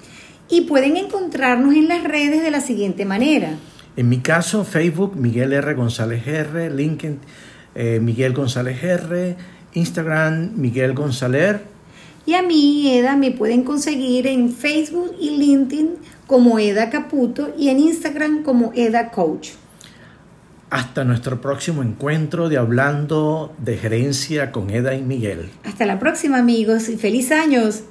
Y 0.49 0.61
pueden 0.61 0.97
encontrarnos 0.97 1.75
en 1.75 1.89
las 1.89 2.05
redes 2.05 2.41
de 2.41 2.53
la 2.53 2.61
siguiente 2.61 3.05
manera. 3.05 3.57
En 3.97 4.09
mi 4.09 4.19
caso, 4.19 4.65
Facebook, 4.65 5.17
Miguel 5.17 5.53
R. 5.53 5.75
González 5.75 6.25
R, 6.25 6.71
LinkedIn, 6.71 7.19
eh, 7.75 7.99
Miguel 8.01 8.33
González 8.33 8.81
R, 8.81 9.37
Instagram, 9.75 10.53
Miguel 10.55 10.95
González. 10.95 11.63
Y 12.25 12.35
a 12.35 12.43
mí, 12.43 12.97
Eda, 12.97 13.17
me 13.17 13.33
pueden 13.33 13.65
conseguir 13.65 14.27
en 14.27 14.53
Facebook 14.53 15.15
y 15.21 15.31
LinkedIn 15.31 15.91
como 16.27 16.59
Eda 16.59 16.89
Caputo 16.89 17.53
y 17.59 17.69
en 17.69 17.81
Instagram 17.81 18.43
como 18.43 18.73
Eda 18.75 19.11
Coach. 19.11 19.51
Hasta 20.71 21.05
nuestro 21.05 21.41
próximo 21.41 21.83
encuentro 21.83 22.49
de 22.49 22.57
Hablando 22.57 23.53
de 23.59 23.77
Gerencia 23.77 24.53
con 24.53 24.71
Eda 24.71 24.95
y 24.95 25.03
Miguel. 25.03 25.51
Hasta 25.65 25.85
la 25.85 25.99
próxima 25.99 26.39
amigos 26.39 26.89
y 26.89 26.97
feliz 26.97 27.31
años. 27.31 27.83